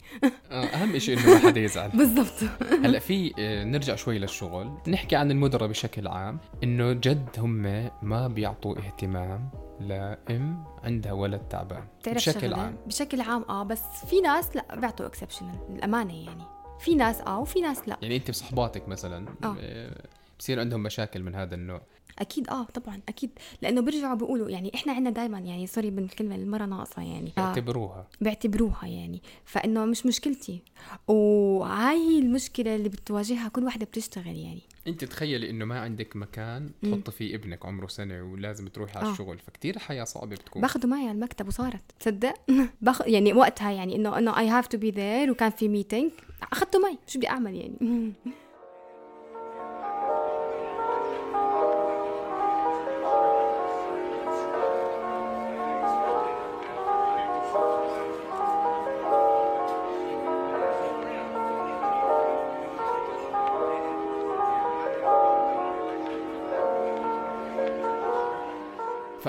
آه، 0.52 0.66
أهم 0.66 0.98
شيء 1.00 1.20
إنه 1.20 1.34
ما 1.34 1.40
حدا 1.40 1.60
يزعل. 1.60 1.90
بالضبط. 1.98 2.44
هلأ 2.84 3.00
في 3.00 3.34
آه، 3.40 3.64
نرجع 3.64 3.96
شوي 3.96 4.20
للشغل. 4.20 4.78
نحكي 4.88 5.16
عن 5.16 5.32
المدراء 5.32 5.70
بشكل 5.70 6.08
عام 6.08 6.40
إنه 6.64 6.94
جد 6.94 7.30
هم 7.38 7.90
ما 8.02 8.28
بيعطوا 8.28 8.78
اهتمام 8.78 9.50
لام 9.80 10.64
عندها 10.84 11.12
ولد 11.12 11.40
تعبان 11.40 11.84
بشكل 12.08 12.42
شغلة؟ 12.42 12.58
عام. 12.58 12.78
بشكل 12.88 13.22
عام 13.22 13.46
آه 13.50 13.64
بس 13.64 13.84
في 14.10 14.22
ناس 14.22 14.56
لا 14.56 14.76
بيعطوا 14.76 15.06
exception 15.06 15.56
للأمانة 15.70 16.26
يعني. 16.26 16.44
في 16.80 16.96
ناس 16.96 17.22
آه 17.22 17.40
وفي 17.40 17.62
ناس 17.62 17.88
لا. 17.88 17.98
يعني 18.02 18.16
أنت 18.16 18.32
بصحباتك 18.32 18.88
مثلا 18.88 19.28
آه. 19.44 19.56
آه، 19.62 20.06
بصير 20.40 20.60
عندهم 20.60 20.84
مشاكل 20.84 21.24
من 21.24 21.36
هذا 21.36 21.56
النوع. 21.56 21.82
أكيد 22.22 22.50
آه 22.50 22.64
طبعا 22.64 23.02
أكيد. 23.10 23.30
لأنه 23.62 23.82
بيرجعوا 23.82 24.16
بيقولوا 24.16 24.50
يعني 24.50 24.72
إحنا 24.76 24.94
عندنا 24.94 25.10
دائما 25.10 25.40
يعني 25.40 25.68
sorry 25.68 25.90
بالكلمة 25.90 26.36
المره 26.36 26.66
ناقصه 26.66 27.02
يعني. 27.02 27.34
اعتبروها 27.38 28.08
بيعتبروها. 28.22 28.88
يعني. 28.88 29.22
فإنه 29.46 29.86
مش 29.86 30.06
مشكلتي. 30.06 30.62
وهاي 31.08 32.20
المشكلة 32.20 32.76
اللي 32.76 32.90
بتواجهها 32.90 33.48
كل 33.50 33.64
واحدة 33.64 33.86
بتشتغل 33.86 34.36
يعني. 34.38 34.62
أنت 34.88 35.04
تخيلي 35.06 35.50
إنه 35.50 35.66
ما 35.66 35.80
عندك 35.80 36.16
مكان 36.16 36.70
مم. 36.84 36.96
تحطي 36.96 37.12
فيه 37.12 37.36
ابنك 37.36 37.66
عمره 37.66 37.88
سنة 37.88 38.24
ولازم 38.24 38.68
تروحي 38.68 39.00
على 39.00 39.08
آه. 39.08 39.12
الشغل. 39.12 39.40
فكتير 39.40 39.76
الحياة 39.76 40.04
صعبة 40.04 40.36
بتكون. 40.36 40.62
باخده 40.62 40.88
معي 40.90 41.02
على 41.04 41.12
المكتب 41.12 41.48
وصارت. 41.48 41.82
تصدق؟ 42.00 42.34
باخ 42.82 43.02
يعني 43.08 43.34
وقتها 43.34 43.72
يعني 43.72 43.96
إنه 43.96 44.18
إنه 44.18 44.40
I 44.40 44.48
have 44.50 44.68
to 44.68 44.78
be 44.78 44.92
there 44.92 45.32
وكان 45.32 45.50
في 45.52 45.68
meeting 45.68 46.12
اخذته 46.52 46.80
معي. 46.80 46.98
شو 47.08 47.20
بدي 47.20 47.30
أعمل 47.30 47.56
يعني؟ 47.56 48.14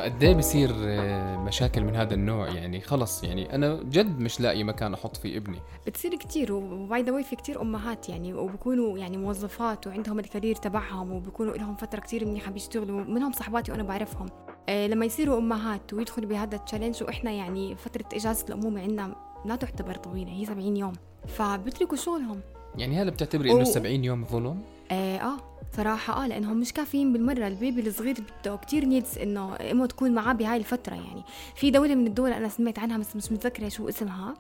فقد 0.01 0.23
إيه 0.23 0.35
بصير 0.35 0.71
آه، 0.79 1.37
مشاكل 1.37 1.85
من 1.85 1.97
هذا 1.97 2.15
النوع 2.15 2.49
يعني. 2.49 2.81
خلص 2.81 3.25
يعني 3.25 3.55
أنا 3.55 3.75
جد 3.83 4.21
مش 4.21 4.41
لاقي 4.41 4.65
مكان 4.65 4.95
أحط 4.95 5.17
فيه 5.17 5.37
ابني. 5.37 5.59
بتصير 5.87 6.15
كتير 6.15 6.53
و 6.53 6.69
by 6.69 7.03
the 7.03 7.13
way 7.13 7.23
في 7.23 7.37
كتير 7.37 7.63
أمهات 7.63 8.09
يعني 8.09 8.35
وبكونوا 8.35 8.99
يعني 8.99 9.17
موظفات 9.17 9.87
وعندهم 9.87 10.19
ال 10.19 10.24
career 10.24 10.57
تبعهم 10.57 11.13
وبكونوا 11.13 11.55
لهم 11.57 11.75
فترة 11.77 12.01
كتير 12.01 12.25
منيحة 12.25 12.51
بيشتغلوا 12.51 13.01
منهم 13.05 13.33
صحباتي 13.33 13.73
وأنا 13.73 13.83
بعرفهم. 13.83 14.27
آه 14.69 14.87
لما 14.87 15.07
يصيروا 15.07 15.39
أمهات 15.39 15.93
ويدخلوا 15.95 16.29
بهذا 16.29 16.57
ال 16.57 16.61
challenge 16.61 17.03
وإحنا 17.03 17.31
يعني 17.31 17.77
فترة 17.77 18.05
إجازة 18.15 18.45
الأمومة 18.49 18.81
عندنا 18.83 19.15
لا 19.45 19.57
تعتبر 19.57 19.95
طويلة 19.95 20.31
هي 20.33 20.45
70 20.47 20.77
يوم. 20.77 20.93
فبتركوا 21.27 21.97
شغلهم. 21.97 22.41
يعني 22.77 23.03
هل 23.03 23.11
بتعتبري 23.11 23.51
إنه 23.51 23.61
و- 23.61 23.65
70 23.65 24.05
يوم 24.05 24.25
ظلم؟ 24.25 24.63
آه, 24.91 25.17
آه. 25.19 25.37
صراحة 25.77 26.25
آه 26.25 26.27
لأنهم 26.27 26.57
مش 26.61 26.73
كافيين 26.73 27.13
بالمرة. 27.13 27.47
البيبي 27.47 27.89
الصغير 27.89 28.17
بده 28.41 28.57
كتير 28.57 28.85
نيدز 28.85 29.19
إنه 29.19 29.57
إمه 29.57 29.87
تكون 29.87 30.11
معاه 30.15 30.33
بهاي 30.33 30.57
الفترة 30.57 30.95
يعني. 30.95 31.25
في 31.55 31.71
دولة 31.71 31.95
من 31.95 32.07
الدول 32.07 32.33
أنا 32.33 32.49
سمعت 32.49 32.79
عنها 32.79 32.99
بس 32.99 33.17
مش 33.17 33.33
متذكرة 33.33 33.69
شو 33.69 33.89
اسمها 33.89 34.35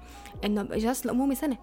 إنه 0.44 0.60
اجازة 0.70 1.04
الامومة 1.04 1.34
سنة. 1.34 1.58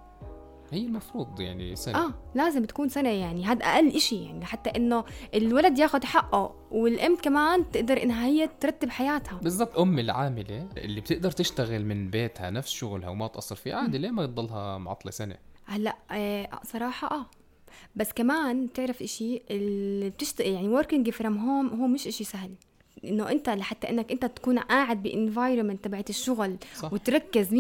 هي 0.72 0.86
المفروض 0.86 1.40
يعني 1.40 1.76
سنة. 1.76 1.98
آه 1.98 2.14
لازم 2.36 2.66
تكون 2.66 2.90
سنة 2.90 3.10
يعني. 3.10 3.46
هذا 3.46 3.66
أقل 3.66 3.96
إشي 3.96 4.24
يعني. 4.26 4.46
حتى 4.46 4.70
إنه 4.70 5.04
الولد 5.36 5.80
ياخد 5.80 6.04
حقه 6.04 6.56
والأم 6.72 7.16
كمان 7.16 7.72
تقدر 7.72 8.04
إنها 8.04 8.26
هي 8.26 8.50
ترتب 8.60 8.90
حياتها. 8.90 9.40
بالضبط. 9.42 9.80
أم 9.80 10.00
العاملة 10.00 10.70
اللي 10.78 11.02
بتقدر 11.02 11.32
تشتغل 11.32 11.86
من 11.86 12.10
بيتها 12.10 12.50
نفس 12.50 12.72
شغلها 12.72 13.10
وما 13.10 13.28
تقصر 13.28 13.56
فيه 13.56 13.74
عادي 13.74 13.98
ليه 13.98 14.12
ما 14.12 14.26
تضلها 14.26 14.78
معطلة 14.78 15.12
سنة؟ 15.12 15.36
هلأ 15.66 15.96
آه 16.12 16.50
صراحة 16.64 17.12
آه. 17.12 17.26
بس 17.96 18.14
كمان 18.14 18.66
بتعرف 18.66 19.02
إشي 19.02 19.42
اللي 19.52 20.10
بتشتغل 20.10 20.48
يعني 20.48 20.78
working 20.82 21.12
from 21.14 21.26
home 21.26 21.74
هو 21.80 21.88
مش 21.88 22.08
إشي 22.08 22.24
سهل. 22.24 22.52
إنه 23.06 23.32
أنت 23.32 23.50
لحتى 23.50 23.90
إنك 23.90 24.12
أنت 24.12 24.26
تكون 24.26 24.60
قاعد 24.60 25.04
ب 25.04 25.11
environment 25.11 25.84
تبعت 25.84 26.10
الشغل 26.10 26.58
صح. 26.76 26.94
وتركز 26.94 27.48
100% 27.48 27.54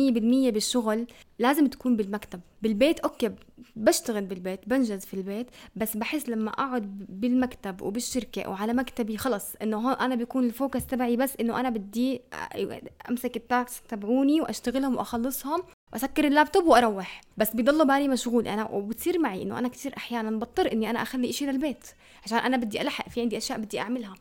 بالشغل 0.52 1.08
لازم 1.40 1.68
تكون 1.68 1.96
بالمكتب. 1.96 2.40
بالبيت 2.62 3.00
okay 3.00 3.32
بشتغل 3.76 4.26
بالبيت 4.26 4.60
بنجز 4.70 5.06
في 5.06 5.14
البيت 5.14 5.48
بس 5.76 5.98
بحس 5.98 6.30
لما 6.30 6.50
أقعد 6.52 7.06
بالمكتب 7.10 7.82
وبالشركة 7.82 8.50
وعلى 8.50 8.74
مكتبي 8.74 9.18
خلص 9.18 9.46
إنه 9.62 9.78
هون 9.78 9.94
أنا 9.94 10.16
بيكون 10.16 10.46
ال 10.46 10.52
focus 10.52 10.86
تبعي 10.86 11.16
بس 11.18 11.34
إنه 11.40 11.60
أنا 11.60 11.70
بدي 11.70 12.22
أمسك 13.10 13.36
التاسك 13.36 13.84
تبعوني 13.88 14.42
وأشتغلهم 14.42 14.96
وأخلصهم 14.96 15.64
واسكر 15.94 16.28
اللابتوب 16.28 16.66
وأروح. 16.66 17.22
بس 17.38 17.56
بضل 17.56 17.88
بالي 17.88 18.08
مشغول. 18.08 18.48
أنا 18.48 18.70
وبتصير 18.70 19.20
معي 19.20 19.42
انه 19.42 19.60
أنا 19.60 19.68
كثير 19.68 19.94
أحيانا 19.98 20.32
بضطر 20.32 20.72
اني 20.72 20.90
أنا 20.90 21.02
اخلي 21.02 21.30
إشي 21.30 21.46
للبيت 21.46 21.88
عشان 22.26 22.38
أنا 22.38 22.58
بدي 22.58 22.82
الحق 22.82 23.10
في 23.10 23.22
عندي 23.22 23.38
اشياء 23.38 23.60
بدي 23.60 23.80
اعملها. 23.80 24.14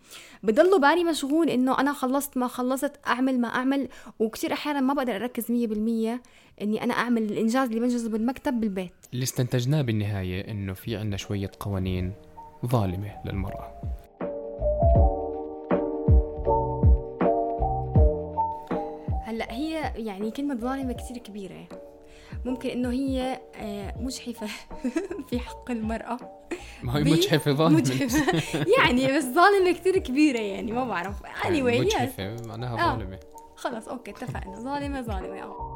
بضل 0.43 0.81
بالي 0.81 1.05
مشغول 1.05 1.51
انه 1.51 1.81
أنا 1.81 1.93
خلصت 1.93 2.37
ما 2.37 2.49
خلصت 2.49 2.93
اعمل 3.07 3.41
ما 3.41 3.49
اعمل. 3.49 3.89
وكثير 4.19 4.53
أحيانا 4.53 4.81
ما 4.81 4.95
بقدر 4.95 5.17
اركز 5.17 5.45
100% 5.45 6.21
اني 6.63 6.83
أنا 6.83 6.95
اعمل 6.95 7.23
الانجاز 7.23 7.69
اللي 7.69 7.81
بنجزه 7.81 8.11
بالمكتب 8.11 8.61
بالبيت. 8.61 8.93
اللي 9.13 9.23
استنتجناه 9.23 9.83
بالنهاية 9.83 10.51
انه 10.51 10.73
في 10.73 10.97
عندنا 10.97 11.17
شوية 11.17 11.51
قوانين 11.61 12.13
ظالمة 12.67 13.13
للمرأة. 13.25 13.83
يعني 19.97 20.31
كلمة 20.31 20.55
ظالمة 20.55 20.93
كثير 20.93 21.19
كبيرة. 21.19 21.69
ممكن 22.45 22.69
إنه 22.71 22.91
هي 22.93 23.41
آه، 23.57 23.95
مجحفة 24.01 24.47
في 25.29 25.39
حق 25.39 25.71
المرأة. 25.71 26.19
ما 26.83 26.97
هي 26.99 27.05
مجحفة 27.05 27.53
ظالمة. 27.53 27.79
مجحفة. 27.79 28.43
يعني 28.79 29.17
بس 29.19 29.25
ظالمة 29.25 29.73
كثير 29.73 29.99
كبيرة 29.99 30.39
يعني 30.41 30.73
ما 30.73 30.85
بعرف. 30.85 31.23
anyway 31.23 31.47
yes. 31.49 31.81
مجحفة 31.81 32.37
معناها 32.47 32.93
آه. 32.93 32.97
ظالمة. 32.99 33.19
خلص 33.57 33.89
أوكي 33.89 34.11
اتفقنا. 34.11 34.57
ظالمة 34.61 35.03
ظالمة 35.03 35.43
آه. 35.43 35.76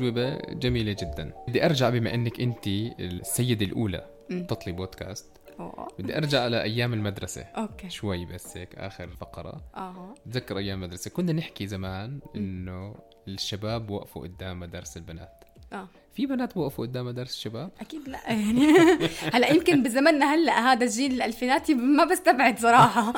اجوبه 0.00 0.36
جميلة 0.52 0.96
جدا. 1.00 1.32
بدي 1.48 1.64
أرجع 1.66 1.90
بما 1.90 2.14
إنك 2.14 2.40
أنت 2.40 2.66
السيدة 3.00 3.66
الأولى 3.66 4.10
أمم. 4.30 4.46
تطلي 4.46 4.72
بودكاست. 4.72 5.26
أوه. 5.60 5.88
بدي 5.98 6.16
أرجع 6.16 6.46
لايام 6.46 6.92
المدرسة. 6.94 7.42
أوكي. 7.42 7.90
شوي 7.90 8.24
بس 8.26 8.56
هيك 8.56 8.74
آخر 8.74 9.08
فقرة. 9.08 9.60
آه 9.74 10.14
بتذكر 10.26 10.58
أيام 10.58 10.82
المدرسة. 10.82 11.10
كنا 11.10 11.32
نحكي 11.32 11.66
زمان 11.66 12.20
إنه 12.36 12.94
الشباب 13.28 13.90
وقفوا 13.90 14.22
قدام 14.22 14.60
مدارس 14.60 14.96
البنات. 14.96 15.44
آه 15.72 15.88
في 16.14 16.26
بنات 16.26 16.56
وقفوا 16.56 16.86
قدام 16.86 17.06
مدارس 17.06 17.34
الشباب؟ 17.34 17.70
أكيد 17.80 18.08
لا. 18.08 18.32
يعني 18.32 18.72
هلأ 19.34 19.52
يمكن 19.52 19.82
بزمننا 19.82 20.34
هلأ 20.34 20.72
هذا 20.72 20.84
الجيل 20.84 21.12
الالفيناتي 21.12 21.74
ما 21.74 22.04
بستبعد 22.04 22.58
صراحة. 22.58 23.12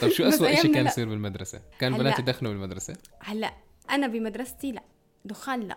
طيب 0.00 0.10
شو 0.10 0.28
أسوأ 0.28 0.54
شيء 0.54 0.74
كان. 0.74 0.86
يصير 0.86 1.08
بالمدرسة؟ 1.08 1.60
كان. 1.78 1.98
بنات 1.98 2.18
يدخنوا 2.18 2.52
بالمدرسة؟ 2.52 2.96
هلأ 3.20 3.52
أنا 3.90 4.06
بمدرستي 4.06 4.72
لا. 4.72 4.82
دخان 5.24 5.60
لا. 5.60 5.76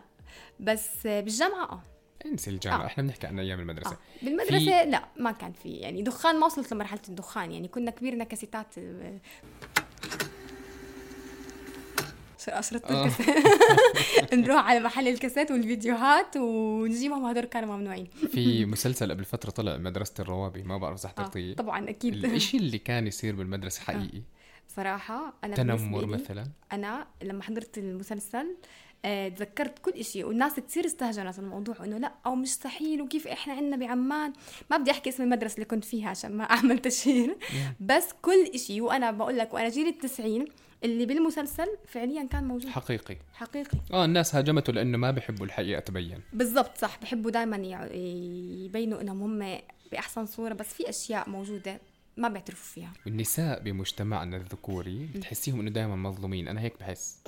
بس 0.60 0.90
بالجامعة 1.08 1.64
آه. 1.72 1.82
انسي 2.26 2.50
الجامعة. 2.50 2.84
آه. 2.84 2.86
إحنا 2.86 3.04
بنحكي 3.04 3.28
عن 3.28 3.40
أيام 3.40 3.60
المدرسة. 3.60 3.92
آه. 3.92 4.26
بالمدرسة 4.26 4.84
لا 4.84 5.06
ما 5.20 5.32
كان 5.32 5.54
في. 5.54 5.70
يعني 5.70 6.02
دخان 6.02 6.40
ما 6.40 6.46
وصلت 6.46 6.74
لمرحلة 6.74 7.02
الدخان. 7.10 7.52
يعني 7.52 7.68
كنا 7.68 7.92
كبيرنا 7.92 8.24
كاسيتات 8.24 8.78
آه، 8.78 9.20
أشرطة 12.48 12.96
آه. 12.96 13.06
الكاسيت 13.06 14.34
نروح 14.34 14.66
على 14.66 14.80
محل 14.80 15.08
الكاسيت 15.08 15.52
والفيديوهات 15.52 16.38
ونجيبهم 16.38 17.26
هدول 17.26 17.46
كانوا 17.46 17.76
ممنوعين. 17.76 18.08
في 18.32 18.66
مسلسل 18.66 19.12
قبل 19.12 19.26
فترة 19.26 19.52
طلع 19.52 19.78
مدرسة 19.78 20.14
الروابي 20.20 20.64
ما 20.64 20.78
بعرف 20.78 21.00
إذا 21.00 21.10
آه. 21.10 21.12
حضرتيه 21.22 21.56
طبعا 21.56 21.90
أكيد. 21.90 22.14
الإشي 22.14 22.58
اللي 22.64 22.78
كان 22.78 23.08
يصير 23.08 23.36
بالمدرسة 23.36 23.82
حقيقي؟ 23.82 24.22
صراحة 24.68 25.34
أنا 25.44 25.56
تنمر 25.56 26.06
مثلا؟ 26.06 26.48
أنا 26.72 27.08
لما 27.24 27.44
حضرت 27.44 27.78
المسلسل 27.78 28.38
آه، 28.38 28.56
تذكرت 29.04 29.80
كل 29.80 29.92
إشي 29.92 30.24
والناس 30.24 30.60
كثير 30.60 30.86
استهجنت 30.86 31.40
الموضوع 31.40 31.76
إنه 31.84 31.98
لا 31.98 32.14
أو 32.26 32.36
مستحيل 32.36 33.02
وكيف 33.02 33.28
إحنا 33.28 33.54
عنا 33.54 33.78
بعمان. 33.78 34.34
ما 34.72 34.78
بدي 34.78 34.92
أحكي 34.92 35.10
اسم 35.10 35.24
المدرسة 35.24 35.56
اللي 35.56 35.66
كنت 35.66 35.86
فيها 35.86 36.10
عشان 36.10 36.38
ما 36.38 36.44
أعمل 36.56 36.80
تشهير. 36.80 37.38
بس 37.80 38.10
كل 38.22 38.46
إشي 38.56 38.82
وأنا 38.82 39.12
بقول 39.12 39.38
لك 39.38 39.54
وأنا 39.54 39.70
جيل 39.70 39.88
التسعين 39.88 40.46
اللي 40.84 41.06
بالمسلسل 41.06 41.68
فعليا 41.88 42.24
كان 42.28 42.44
موجود. 42.44 42.72
حقيقي. 42.72 43.18
حقيقي. 43.34 43.78
آه 43.94 44.06
الناس 44.06 44.36
هاجمته 44.36 44.74
لأنه 44.74 44.98
ما 44.98 45.12
بيحبوا 45.12 45.46
الحقيقة 45.46 45.80
تبين. 45.80 46.20
بالضبط 46.34 46.78
صح. 46.78 47.00
بحبوا 47.02 47.32
دائما 47.32 47.58
يبينوا 48.66 49.02
إنهم 49.02 49.22
هم 49.44 49.58
بأحسن 49.92 50.26
صورة 50.26 50.54
بس 50.54 50.74
في 50.74 50.90
أشياء 50.90 51.30
موجودة 51.30 51.80
ما 52.18 52.28
بيعترفوا 52.30 52.74
فيها. 52.74 52.94
والنساء 53.06 53.60
بمجتمعنا 53.60 54.38
الذكوري 54.38 55.10
بتحسيهم 55.16 55.60
إنه 55.60 55.72
دائما 55.72 55.96
مظلومين. 55.96 56.48
أنا 56.48 56.62
هيك 56.62 56.80
بحس. 56.80 57.20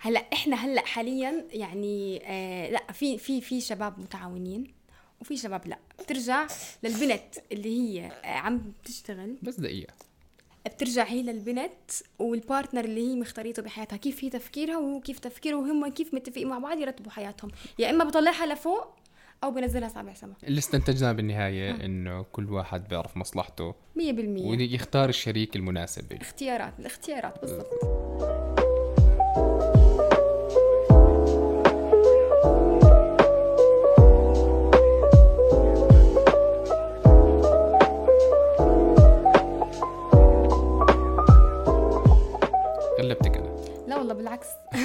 هلأ 0.00 0.20
إحنا 0.32 0.56
هلأ 0.56 0.80
حاليا 0.86 1.44
يعني 1.50 2.20
آه 2.24 2.70
لأ 2.70 2.92
في 2.92 3.18
في 3.18 3.40
في 3.40 3.60
شباب 3.60 3.98
متعاونين 4.00 4.74
وفي 5.20 5.36
شباب 5.36 5.66
لأ. 5.66 5.78
بترجع 6.00 6.46
للبنت 6.82 7.34
اللي 7.52 7.68
هي 7.78 8.06
آه، 8.24 8.26
عم 8.26 8.72
تشتغل. 8.84 9.36
بس 9.42 9.60
دقيقة. 9.60 9.94
بترجع 10.66 11.04
هي 11.04 11.22
للبنت 11.22 11.90
والبارتنر 12.18 12.84
اللي 12.84 13.10
هي 13.10 13.14
مختاريته 13.16 13.62
بحياتها. 13.62 13.96
كيف 13.96 14.24
هي 14.24 14.30
تفكيرها 14.30 14.78
وكيف 14.78 15.18
تفكيره 15.18 15.56
وهم 15.56 15.88
كيف 15.88 16.14
متفقين 16.14 16.48
مع 16.48 16.58
بعض 16.58 16.78
يرتبوا 16.78 17.10
حياتهم. 17.12 17.50
يا 17.78 17.90
إما 17.90 18.04
بطلعها 18.04 18.46
لفوق 18.46 18.86
أو 19.44 19.50
بنزلها 19.50 19.88
سابع 19.88 20.14
سما. 20.14 20.34
اللي 20.44 20.58
استنتجناه 20.58 21.12
بالنهاية 21.12 21.84
إنه 21.84 22.22
كل 22.22 22.50
واحد 22.52 22.88
بيعرف 22.88 23.16
مصلحته 23.16 23.74
100% 23.96 24.00
ويختار 24.40 25.08
الشريك 25.08 25.56
المناسب. 25.56 26.12
اختيارات 26.12 26.72
الاختيارات 26.78 27.40
بالضبط. 27.40 28.37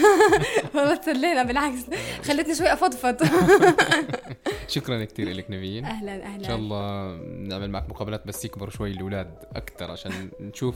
والله 0.75 0.95
تسلينا 0.95 1.43
بالعكس. 1.43 1.79
خلتني 2.23 2.55
شوي 2.55 2.73
أفضفض. 2.73 3.23
شكرا 4.67 5.05
كثير 5.05 5.29
لك 5.29 5.45
نبيل. 5.51 5.85
أهلا 5.85 6.11
أهلا. 6.23 6.35
إن 6.35 6.43
شاء 6.43 6.55
الله 6.55 7.15
نعمل 7.37 7.69
معك 7.69 7.89
مقابلات 7.89 8.27
بس 8.27 8.45
يكبروا 8.45 8.71
شوي 8.71 8.91
الأولاد 8.91 9.33
أكثر 9.55 9.91
عشان 9.91 10.29
نشوف 10.39 10.75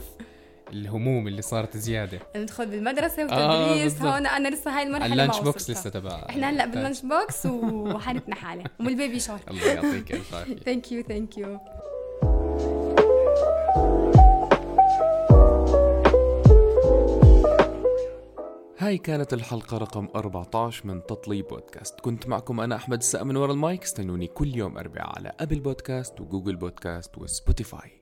الهموم 0.72 1.28
اللي 1.28 1.42
صارت 1.42 1.76
زيادة. 1.76 2.18
ندخل 2.36 2.66
بالمدرسة 2.66 3.22
آه، 3.22 3.24
وتدريس 3.66 3.92
بالضبط. 3.92 4.12
هون 4.12 4.26
أنا 4.26 4.48
لسه 4.48 4.78
هاي 4.78 4.82
المرحلة 4.82 5.12
ال 5.12 5.16
lunch 5.16 5.38
box. 5.40 5.70
لسه 5.70 5.90
تبع 5.90 6.26
إحنا 6.30 6.50
هلأ 6.50 6.66
بال 6.66 6.76
lunch 6.76 7.00
box 7.02 7.46
وحالتنا 7.46 8.34
حاله 8.34 8.64
و 8.80 8.88
baby 8.88 9.20
shower 9.20 9.38
الله 9.50 9.66
يعطيك 9.66 10.12
ألف 10.12 10.34
عافية. 10.34 10.56
thank 10.56 10.92
you 10.92 11.02
thank 11.02 11.38
you 11.38 11.60
هاي 18.88 18.98
كانت 18.98 19.34
الحلقة 19.34 19.78
رقم 19.78 20.08
14 20.16 20.86
من 20.86 21.06
تطلي 21.06 21.42
بودكاست. 21.42 22.00
كنت 22.00 22.28
معكم 22.28 22.60
أنا 22.60 22.76
أحمد 22.76 22.98
السقا 22.98 23.24
من 23.24 23.36
ورا 23.36 23.52
المايك. 23.52 23.82
استنوني 23.82 24.26
كل 24.26 24.56
يوم 24.56 24.78
أربعاء 24.78 25.16
على 25.18 25.32
Apple 25.40 25.60
Podcast 25.60 26.20
و 26.20 26.25
Google 26.25 26.56
Podcast 26.56 27.18
و 27.18 27.27
Spotify. 27.27 27.97